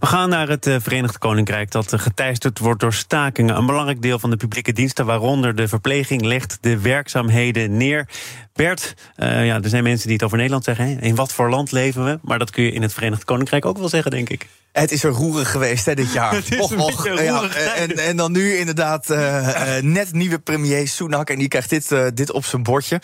We 0.01 0.07
gaan 0.07 0.29
naar 0.29 0.49
het 0.49 0.67
uh, 0.67 0.77
Verenigd 0.81 1.19
Koninkrijk 1.19 1.71
dat 1.71 1.93
uh, 1.93 2.01
geteisterd 2.01 2.59
wordt 2.59 2.81
door 2.81 2.93
stakingen. 2.93 3.57
Een 3.57 3.67
belangrijk 3.67 4.03
deel 4.03 4.19
van 4.19 4.31
de 4.31 4.37
publieke 4.37 4.73
diensten, 4.73 5.07
waaronder 5.07 5.55
de 5.55 5.69
verpleging, 5.69 6.23
legt 6.23 6.59
de 6.61 6.79
werkzaamheden 6.79 7.77
neer. 7.77 8.09
Bert, 8.53 8.95
uh, 9.17 9.47
ja, 9.47 9.63
er 9.63 9.69
zijn 9.69 9.83
mensen 9.83 10.07
die 10.07 10.17
het 10.17 10.25
over 10.25 10.37
Nederland 10.37 10.65
zeggen. 10.65 11.01
In 11.01 11.15
wat 11.15 11.33
voor 11.33 11.51
land 11.51 11.73
leven 11.73 12.05
we? 12.05 12.19
Maar 12.23 12.39
dat 12.39 12.51
kun 12.51 12.65
je 12.65 12.73
in 12.73 12.83
het 12.83 12.95
Verenigd 12.95 13.25
Koninkrijk 13.25 13.65
ook 13.65 13.79
wel 13.79 13.89
zeggen, 13.89 14.11
denk 14.11 14.29
ik. 14.29 14.47
Het 14.73 14.93
is 14.93 15.05
er 15.05 15.11
roerig 15.11 15.51
geweest 15.51 15.87
hè, 15.87 15.95
dit 15.95 16.13
jaar. 16.13 16.35
Het 16.45 16.53
is 16.53 16.59
Och, 16.59 17.07
ja, 17.23 17.49
en, 17.55 17.97
en 17.97 18.17
dan 18.17 18.33
nu 18.33 18.57
inderdaad 18.57 19.11
uh, 19.11 19.19
uh, 19.19 19.83
net 19.83 20.13
nieuwe 20.13 20.39
premier 20.39 20.89
Sunak. 20.89 21.31
En 21.31 21.39
die 21.39 21.49
krijgt 21.49 21.71
dit, 21.71 21.91
uh, 21.91 22.07
dit 22.15 22.33
op 22.33 22.45
zijn 22.45 22.63
bordje. 22.63 23.01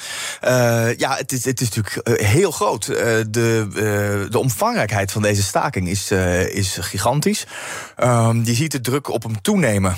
ja, 0.96 1.16
het 1.16 1.33
is, 1.33 1.44
het 1.44 1.61
is 1.61 1.68
natuurlijk 1.68 2.20
heel 2.20 2.50
groot. 2.50 2.87
de, 2.87 4.27
de 4.31 4.38
omvangrijkheid 4.38 5.12
van 5.12 5.22
deze 5.22 5.42
staking 5.42 5.88
is, 5.88 6.11
is 6.50 6.79
gigantisch. 6.81 7.46
Um, 8.03 8.44
je 8.44 8.55
ziet 8.55 8.72
de 8.72 8.81
druk 8.81 9.09
op 9.09 9.22
hem 9.22 9.40
toenemen 9.40 9.96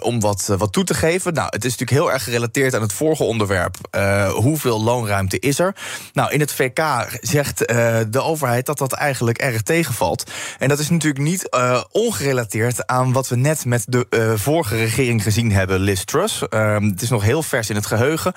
om 0.00 0.20
wat, 0.20 0.46
wat 0.58 0.72
toe 0.72 0.84
te 0.84 0.94
geven. 0.94 1.34
Nou, 1.34 1.46
het 1.50 1.64
is 1.64 1.70
natuurlijk 1.70 2.00
heel 2.00 2.12
erg 2.12 2.24
gerelateerd 2.24 2.74
aan 2.74 2.82
het 2.82 2.92
vorige 2.92 3.24
onderwerp. 3.24 3.76
hoeveel 4.32 4.82
loonruimte 4.82 5.38
is 5.38 5.58
er? 5.58 5.74
Nou, 6.12 6.32
in 6.32 6.40
het 6.40 6.52
VK 6.52 6.80
zegt 7.20 7.58
de 8.08 8.20
overheid 8.20 8.66
dat 8.66 8.78
dat 8.78 8.92
eigenlijk 8.92 9.38
erg 9.38 9.62
tegenvalt. 9.62 10.30
En 10.58 10.68
dat 10.68 10.78
is 10.78 10.88
natuurlijk 10.88 11.07
niet 11.16 11.46
uh, 11.54 11.82
ongerelateerd 11.92 12.86
aan 12.86 13.12
wat 13.12 13.28
we 13.28 13.36
net 13.36 13.64
met 13.64 13.84
de 13.88 14.06
uh, 14.10 14.32
vorige 14.34 14.76
regering 14.76 15.22
gezien 15.22 15.52
hebben, 15.52 15.80
Liz 15.80 16.04
Truss. 16.04 16.42
Uh, 16.50 16.76
het 16.80 17.02
is 17.02 17.08
nog 17.10 17.22
heel 17.22 17.42
vers 17.42 17.70
in 17.70 17.74
het 17.76 17.86
geheugen. 17.86 18.32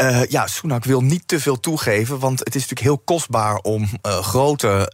Uh, 0.00 0.24
ja, 0.24 0.46
Sunak 0.46 0.84
wil 0.84 1.00
niet 1.00 1.22
te 1.28 1.40
veel 1.40 1.60
toegeven, 1.60 2.18
want 2.18 2.38
het 2.38 2.54
is 2.54 2.60
natuurlijk 2.60 2.80
heel 2.80 2.98
kostbaar 2.98 3.56
om 3.56 3.88
grote 4.02 4.88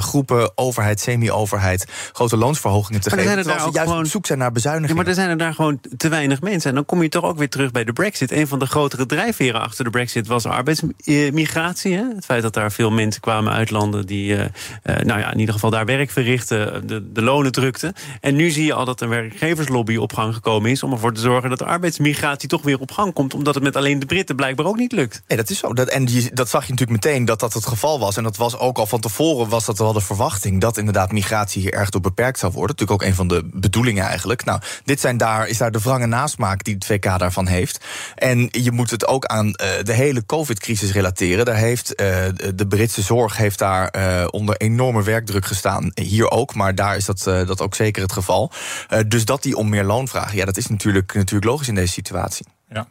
groepen, 0.00 0.52
overheid, 0.54 1.00
semi-overheid, 1.00 1.86
grote 2.12 2.36
loonsverhogingen 2.36 3.00
te 3.00 3.08
Maar 3.08 3.18
geven. 3.18 3.36
er 3.36 3.42
zijn 3.44 3.54
er 3.56 3.60
Terwijl 3.60 3.66
ze 3.72 3.74
juist 3.76 3.90
gewoon- 3.90 4.04
op 4.04 4.10
zoek 4.10 4.26
zijn 4.26 4.38
naar 4.38 4.52
bezuinigingen. 4.52 4.96
Ja, 4.96 5.00
maar 5.02 5.10
er 5.10 5.18
zijn 5.20 5.30
er 5.30 5.38
daar 5.44 5.54
gewoon 5.54 5.80
te 5.96 6.08
weinig 6.08 6.40
mensen. 6.40 6.68
En 6.68 6.74
dan 6.74 6.84
kom 6.84 7.02
je 7.02 7.08
toch 7.08 7.24
ook 7.24 7.38
weer 7.38 7.48
terug 7.48 7.70
bij 7.70 7.84
de 7.84 7.92
Brexit. 7.92 8.32
Een 8.32 8.48
van 8.48 8.58
de 8.58 8.66
grotere 8.66 9.06
drijfveren 9.06 9.60
achter 9.60 9.84
de 9.84 9.90
Brexit 9.90 10.26
was 10.26 10.46
arbeidsmigratie. 10.46 11.94
Hè? 11.94 12.04
Het 12.14 12.24
feit 12.24 12.42
dat 12.42 12.54
daar 12.54 12.72
veel 12.72 12.90
mensen 12.90 13.20
kwamen 13.20 13.52
uit 13.52 13.70
landen 13.70 14.06
die, 14.06 14.36
nou 14.84 15.20
ja, 15.20 15.32
in 15.32 15.38
ieder 15.38 15.54
geval 15.54 15.70
daar 15.70 15.84
werk 15.84 16.10
verrichten, 16.10 16.39
de, 16.48 17.12
de 17.12 17.22
lonen 17.22 17.52
drukten. 17.52 17.92
En 18.20 18.36
nu 18.36 18.50
zie 18.50 18.64
je 18.64 18.74
al 18.74 18.84
dat 18.84 19.00
een 19.00 19.08
werkgeverslobby 19.08 19.96
op 19.96 20.12
gang 20.12 20.34
gekomen 20.34 20.70
is 20.70 20.82
om 20.82 20.92
ervoor 20.92 21.12
te 21.12 21.20
zorgen 21.20 21.50
dat 21.50 21.58
de 21.58 21.64
arbeidsmigratie 21.64 22.48
toch 22.48 22.62
weer 22.62 22.78
op 22.78 22.90
gang 22.90 23.12
komt, 23.12 23.34
omdat 23.34 23.54
het 23.54 23.62
met 23.62 23.76
alleen 23.76 23.98
de 23.98 24.06
Britten 24.06 24.36
blijkbaar 24.36 24.66
ook 24.66 24.76
niet 24.76 24.92
lukt. 24.92 25.22
Dat 25.26 25.50
is 25.50 25.58
zo. 25.58 25.74
Dat, 25.74 25.88
en 25.88 26.08
dat 26.32 26.48
zag 26.48 26.66
je 26.66 26.70
natuurlijk 26.72 27.04
meteen 27.04 27.24
dat 27.24 27.40
dat 27.40 27.52
het 27.52 27.66
geval 27.66 28.00
was. 28.00 28.16
En 28.16 28.22
dat 28.22 28.36
was 28.36 28.58
ook 28.58 28.78
al 28.78 28.86
van 28.86 29.00
tevoren 29.00 29.48
was 29.48 29.64
dat 29.64 29.78
wel 29.78 29.92
de 29.92 30.00
verwachting 30.00 30.60
dat 30.60 30.76
inderdaad 30.76 31.12
migratie 31.12 31.62
hier 31.62 31.72
erg 31.72 31.90
door 31.90 32.00
beperkt 32.00 32.38
zou 32.38 32.52
worden. 32.52 32.76
Natuurlijk 32.76 33.02
ook 33.02 33.08
een 33.08 33.14
van 33.14 33.28
de 33.28 33.48
bedoelingen 33.52 34.04
eigenlijk. 34.04 34.44
Nou, 34.44 34.60
dit 34.84 35.00
zijn 35.00 35.16
daar, 35.16 35.48
is 35.48 35.58
daar 35.58 35.70
de 35.70 35.78
wrange 35.78 36.06
nasmaak 36.06 36.64
die 36.64 36.74
het 36.74 36.84
VK 36.84 37.18
daarvan 37.18 37.46
heeft. 37.46 37.84
En 38.14 38.48
je 38.50 38.70
moet 38.70 38.90
het 38.90 39.06
ook 39.06 39.24
aan 39.24 39.46
uh, 39.46 39.52
de 39.82 39.92
hele 39.92 40.26
COVID-crisis 40.26 40.92
relateren. 40.92 41.44
Daar 41.44 41.56
heeft 41.56 41.90
uh, 41.90 42.06
de 42.54 42.66
Britse 42.66 43.02
zorg 43.02 43.36
heeft 43.36 43.58
daar 43.58 43.94
uh, 43.96 44.26
onder 44.30 44.56
enorme 44.56 45.02
werkdruk 45.02 45.46
gestaan. 45.46 45.90
Hier 45.94 46.28
ook, 46.30 46.54
maar 46.54 46.74
daar 46.74 46.96
is 46.96 47.04
dat, 47.04 47.24
uh, 47.28 47.46
dat 47.46 47.60
ook 47.60 47.74
zeker 47.74 48.02
het 48.02 48.12
geval. 48.12 48.52
Uh, 48.90 48.98
dus 49.06 49.24
dat 49.24 49.42
die 49.42 49.56
om 49.56 49.68
meer 49.68 49.84
loon 49.84 50.08
vragen, 50.08 50.36
ja, 50.36 50.44
dat 50.44 50.56
is 50.56 50.66
natuurlijk, 50.66 51.14
natuurlijk 51.14 51.50
logisch 51.50 51.68
in 51.68 51.74
deze 51.74 51.92
situatie. 51.92 52.46
Ja. 52.68 52.88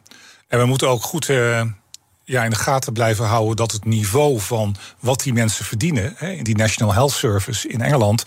En 0.48 0.58
we 0.58 0.64
moeten 0.64 0.88
ook 0.88 1.02
goed 1.02 1.28
uh, 1.28 1.62
ja, 2.24 2.44
in 2.44 2.50
de 2.50 2.56
gaten 2.56 2.92
blijven 2.92 3.24
houden 3.24 3.56
dat 3.56 3.72
het 3.72 3.84
niveau 3.84 4.40
van 4.40 4.76
wat 5.00 5.22
die 5.22 5.32
mensen 5.32 5.64
verdienen, 5.64 6.14
hè, 6.16 6.30
in 6.30 6.44
die 6.44 6.56
National 6.56 6.92
Health 6.92 7.12
Service 7.12 7.68
in 7.68 7.80
Engeland, 7.80 8.24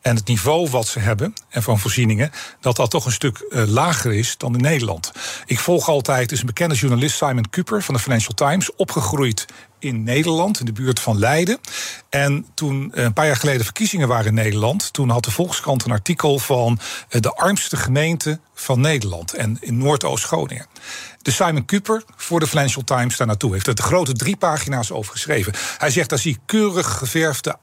en 0.00 0.16
het 0.16 0.26
niveau 0.26 0.70
wat 0.70 0.86
ze 0.86 0.98
hebben 0.98 1.34
en 1.48 1.62
van 1.62 1.78
voorzieningen, 1.78 2.30
dat 2.60 2.76
dat 2.76 2.90
toch 2.90 3.06
een 3.06 3.12
stuk 3.12 3.46
lager 3.50 4.12
is 4.12 4.36
dan 4.36 4.54
in 4.54 4.60
Nederland. 4.60 5.12
Ik 5.46 5.58
volg 5.58 5.88
altijd, 5.88 6.32
is 6.32 6.40
een 6.40 6.46
bekende 6.46 6.74
journalist 6.74 7.16
Simon 7.16 7.50
Cooper 7.50 7.82
van 7.82 7.94
de 7.94 8.00
Financial 8.00 8.34
Times, 8.34 8.74
opgegroeid 8.76 9.46
in 9.84 10.02
Nederland, 10.02 10.60
in 10.60 10.66
de 10.66 10.72
buurt 10.72 11.00
van 11.00 11.18
Leiden. 11.18 11.58
En 12.08 12.46
toen 12.54 12.90
een 12.94 13.12
paar 13.12 13.26
jaar 13.26 13.36
geleden 13.36 13.64
verkiezingen 13.64 14.08
waren 14.08 14.26
in 14.26 14.34
Nederland, 14.34 14.92
toen 14.92 15.08
had 15.08 15.24
de 15.24 15.30
Volkskrant 15.30 15.84
een 15.84 15.90
artikel 15.90 16.38
van 16.38 16.78
de 17.08 17.34
armste 17.34 17.76
gemeente 17.76 18.40
van 18.54 18.80
Nederland 18.80 19.34
en 19.34 19.56
in 19.60 19.78
Noordoost-Groningen 19.78 20.66
de 21.24 21.30
Simon 21.30 21.64
Cooper 21.64 22.02
voor 22.16 22.40
de 22.40 22.46
Financial 22.46 22.84
Times 22.84 23.16
daar 23.16 23.26
naartoe. 23.26 23.52
Heeft 23.52 23.66
er 23.66 23.74
de 23.74 23.82
grote 23.82 24.12
drie 24.12 24.36
pagina's 24.36 24.90
over 24.90 25.12
geschreven. 25.12 25.52
Hij 25.78 25.90
zegt, 25.90 26.08
daar 26.08 26.18
zie 26.18 26.38
keurig 26.46 26.98
geverfde 26.98 27.56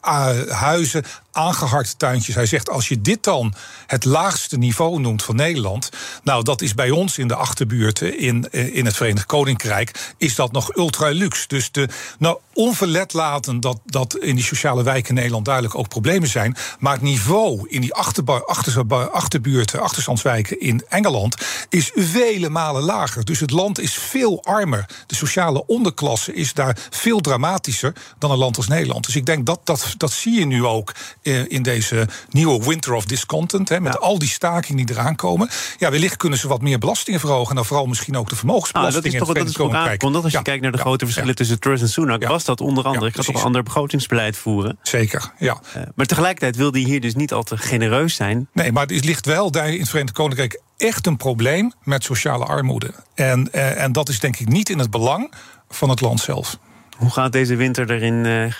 huizen, 0.49 1.03
aangeharde 1.31 1.97
tuintjes. 1.97 2.35
Hij 2.35 2.45
zegt, 2.45 2.69
als 2.69 2.87
je 2.87 3.01
dit 3.01 3.23
dan 3.23 3.53
het 3.87 4.05
laagste 4.05 4.57
niveau 4.57 4.99
noemt 4.99 5.23
van 5.23 5.35
Nederland... 5.35 5.89
nou, 6.23 6.43
dat 6.43 6.61
is 6.61 6.73
bij 6.73 6.89
ons 6.89 7.17
in 7.17 7.27
de 7.27 7.35
achterbuurten 7.35 8.19
in, 8.19 8.49
eh, 8.51 8.75
in 8.75 8.85
het 8.85 8.95
Verenigd 8.95 9.25
Koninkrijk... 9.25 10.13
is 10.17 10.35
dat 10.35 10.51
nog 10.51 10.75
ultra 10.75 11.09
luxe. 11.09 11.47
Dus 11.47 11.71
de, 11.71 11.89
nou, 12.19 12.37
onverlet 12.53 13.13
laten 13.13 13.59
dat, 13.59 13.79
dat 13.85 14.17
in 14.17 14.35
die 14.35 14.43
sociale 14.43 14.83
wijken 14.83 15.09
in 15.09 15.15
Nederland... 15.15 15.45
duidelijk 15.45 15.75
ook 15.75 15.87
problemen 15.87 16.29
zijn. 16.29 16.55
Maar 16.79 16.93
het 16.93 17.01
niveau 17.01 17.69
in 17.69 17.81
die 17.81 17.93
achterbuurten, 17.93 19.81
achterstandswijken 19.81 20.59
in 20.59 20.83
Engeland... 20.89 21.35
is 21.69 21.91
vele 21.95 22.49
malen 22.49 22.83
lager. 22.83 23.25
Dus 23.25 23.39
het 23.39 23.51
land 23.51 23.79
is 23.79 23.93
veel 23.93 24.43
armer. 24.43 24.85
De 25.07 25.15
sociale 25.15 25.65
onderklasse 25.65 26.33
is 26.33 26.53
daar 26.53 26.77
veel 26.89 27.19
dramatischer 27.19 27.93
dan 28.17 28.31
een 28.31 28.37
land 28.37 28.57
als 28.57 28.67
Nederland. 28.67 29.05
Dus 29.05 29.15
ik 29.15 29.25
denk 29.25 29.45
dat 29.45 29.59
dat, 29.63 29.93
dat 29.97 30.11
zie 30.11 30.39
je 30.39 30.45
nu 30.45 30.65
ook 30.65 30.93
eh, 31.21 31.51
in 31.51 31.63
deze 31.63 32.07
nieuwe 32.29 32.65
winter 32.65 32.93
of 32.93 33.05
discontent. 33.05 33.69
Hè, 33.69 33.79
met 33.79 33.99
al 33.99 34.19
die 34.19 34.29
stakingen 34.29 34.85
die 34.85 34.95
eraan 34.95 35.15
komen. 35.15 35.49
Ja, 35.77 35.91
wellicht 35.91 36.17
kunnen 36.17 36.39
ze 36.39 36.47
wat 36.47 36.61
meer 36.61 36.79
belastingen 36.79 37.19
verhogen. 37.19 37.49
En 37.49 37.55
dan 37.55 37.65
vooral 37.65 37.85
misschien 37.85 38.17
ook 38.17 38.29
de 38.29 38.35
vermogensbelasting. 38.35 39.05
Ah, 39.05 39.11
dat 39.11 39.21
is 39.21 39.27
toch, 39.27 39.37
dat 39.37 39.47
is 39.47 39.53
toch 39.53 39.73
aangekondigd. 39.73 40.23
Als 40.23 40.33
je 40.33 40.41
kijkt 40.41 40.61
naar 40.61 40.71
de 40.71 40.77
grote 40.77 41.05
verschillen 41.05 41.35
tussen 41.35 41.59
Truss 41.59 41.81
en 41.81 41.89
Sunak... 41.91 42.27
was 42.27 42.45
dat 42.45 42.61
onder 42.61 42.83
andere, 42.83 43.07
ik 43.07 43.15
ga 43.15 43.21
toch 43.21 43.35
een 43.35 43.41
ander 43.41 43.63
begrotingsbeleid 43.63 44.37
voeren. 44.37 44.77
Zeker, 44.81 45.31
ja. 45.37 45.61
Uh, 45.77 45.83
maar 45.95 46.05
tegelijkertijd 46.05 46.55
wil 46.55 46.71
die 46.71 46.85
hier 46.85 47.01
dus 47.01 47.15
niet 47.15 47.33
al 47.33 47.43
te 47.43 47.57
genereus 47.57 48.15
zijn. 48.15 48.47
Nee, 48.53 48.71
maar 48.71 48.85
het 48.85 49.05
ligt 49.05 49.25
wel 49.25 49.51
daar 49.51 49.69
in 49.69 49.79
het 49.79 49.89
Verenigd 49.89 50.15
Koninkrijk 50.15 50.61
echt 50.77 51.07
een 51.07 51.17
probleem 51.17 51.71
met 51.83 52.03
sociale 52.03 52.45
armoede. 52.45 52.93
En, 53.15 53.49
uh, 53.51 53.83
en 53.83 53.91
dat 53.91 54.09
is 54.09 54.19
denk 54.19 54.37
ik 54.37 54.47
niet 54.47 54.69
in 54.69 54.79
het 54.79 54.89
belang 54.89 55.33
van 55.69 55.89
het 55.89 56.01
land 56.01 56.19
zelf. 56.19 56.57
Hoe 56.97 57.09
gaat 57.09 57.31
deze 57.31 57.55
winter 57.55 57.91
er 57.91 58.01
in 58.01 58.25
uh, 58.25 58.53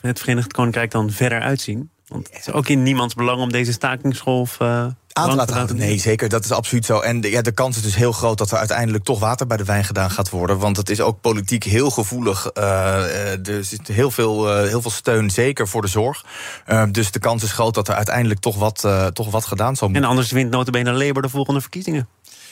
het 0.00 0.18
Verenigd 0.18 0.52
Koninkrijk 0.52 0.90
dan 0.90 1.10
verder 1.10 1.40
uitzien? 1.40 1.90
Want 2.08 2.28
het 2.32 2.46
is 2.46 2.52
ook 2.52 2.68
in 2.68 2.82
niemands 2.82 3.14
belang 3.14 3.40
om 3.40 3.52
deze 3.52 3.72
stakingsgolf 3.72 4.60
uh, 4.60 4.68
aan 5.12 5.30
te 5.30 5.36
laten 5.36 5.54
houden. 5.54 5.76
Nee, 5.76 5.98
zeker. 5.98 6.28
Dat 6.28 6.44
is 6.44 6.50
absoluut 6.50 6.84
zo. 6.84 7.00
En 7.00 7.20
ja, 7.20 7.42
de 7.42 7.52
kans 7.52 7.76
is 7.76 7.82
dus 7.82 7.96
heel 7.96 8.12
groot 8.12 8.38
dat 8.38 8.50
er 8.50 8.58
uiteindelijk 8.58 9.04
toch 9.04 9.18
water 9.18 9.46
bij 9.46 9.56
de 9.56 9.64
wijn 9.64 9.84
gedaan 9.84 10.10
gaat 10.10 10.30
worden. 10.30 10.58
Want 10.58 10.76
het 10.76 10.90
is 10.90 11.00
ook 11.00 11.20
politiek 11.20 11.64
heel 11.64 11.90
gevoelig. 11.90 12.50
Uh, 12.54 13.48
er 13.48 13.64
zit 13.64 13.88
heel 13.88 14.10
veel, 14.10 14.62
uh, 14.62 14.68
heel 14.68 14.82
veel 14.82 14.90
steun, 14.90 15.30
zeker 15.30 15.68
voor 15.68 15.82
de 15.82 15.88
zorg. 15.88 16.24
Uh, 16.66 16.84
dus 16.92 17.10
de 17.10 17.18
kans 17.18 17.42
is 17.42 17.52
groot 17.52 17.74
dat 17.74 17.88
er 17.88 17.94
uiteindelijk 17.94 18.40
toch 18.40 18.56
wat, 18.56 18.86
toch 19.12 19.30
wat 19.30 19.44
gedaan 19.44 19.76
zal 19.76 19.88
moeten. 19.88 20.04
En 20.04 20.10
anders 20.10 20.30
wint 20.30 20.50
notabene 20.50 20.92
Labour 20.92 21.22
de 21.22 21.28
volgende 21.28 21.60
verkiezingen. 21.60 22.08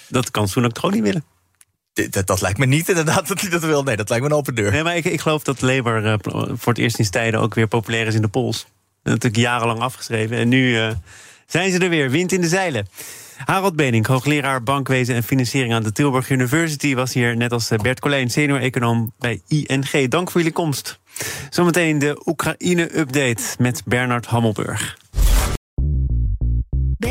Dat 0.08 0.30
kan 0.30 0.48
Soen 0.48 0.64
ook 0.64 0.72
toch 0.72 0.84
ook 0.84 0.92
niet 0.92 1.02
willen? 1.02 1.24
Dat, 2.10 2.26
dat, 2.26 2.40
lijkt 2.40 2.58
me 2.58 2.66
niet 2.66 2.88
inderdaad 2.88 3.28
dat 3.28 3.40
hij 3.40 3.50
dat 3.50 3.62
wil. 3.62 3.82
Nee, 3.82 3.96
dat 3.96 4.08
lijkt 4.08 4.24
me 4.24 4.30
een 4.30 4.36
open 4.36 4.54
deur. 4.54 4.70
Nee, 4.70 4.82
maar 4.82 4.96
ik, 4.96 5.04
ik 5.04 5.20
geloof 5.20 5.42
dat 5.42 5.60
Labour 5.60 6.18
voor 6.56 6.72
het 6.72 6.78
eerst 6.78 6.98
in 6.98 7.10
tijden 7.10 7.40
ook 7.40 7.54
weer 7.54 7.66
populair 7.66 8.06
is 8.06 8.14
in 8.14 8.22
de 8.22 8.28
polls 8.28 8.66
natuurlijk 9.12 9.42
jarenlang 9.42 9.80
afgeschreven. 9.80 10.36
En 10.36 10.48
nu 10.48 10.74
uh, 10.74 10.90
zijn 11.46 11.70
ze 11.70 11.78
er 11.78 11.88
weer, 11.88 12.10
wind 12.10 12.32
in 12.32 12.40
de 12.40 12.48
zeilen. 12.48 12.88
Harold 13.44 13.76
Benink, 13.76 14.06
hoogleraar 14.06 14.62
bankwezen 14.62 15.14
en 15.14 15.22
financiering 15.22 15.74
aan 15.74 15.82
de 15.82 15.92
Tilburg 15.92 16.30
University, 16.30 16.94
was 16.94 17.12
hier 17.12 17.36
net 17.36 17.52
als 17.52 17.70
eh, 17.70 17.78
Bert 17.78 18.00
Colijn, 18.00 18.30
senior-econoom 18.30 19.12
bij 19.18 19.40
ING. 19.48 20.08
Dank 20.08 20.30
voor 20.30 20.40
jullie 20.40 20.56
komst. 20.56 20.98
Zometeen 21.50 21.98
de 21.98 22.22
Oekraïne-update 22.24 23.42
met 23.58 23.82
Bernard 23.84 24.26
Hammelburg. 24.26 24.96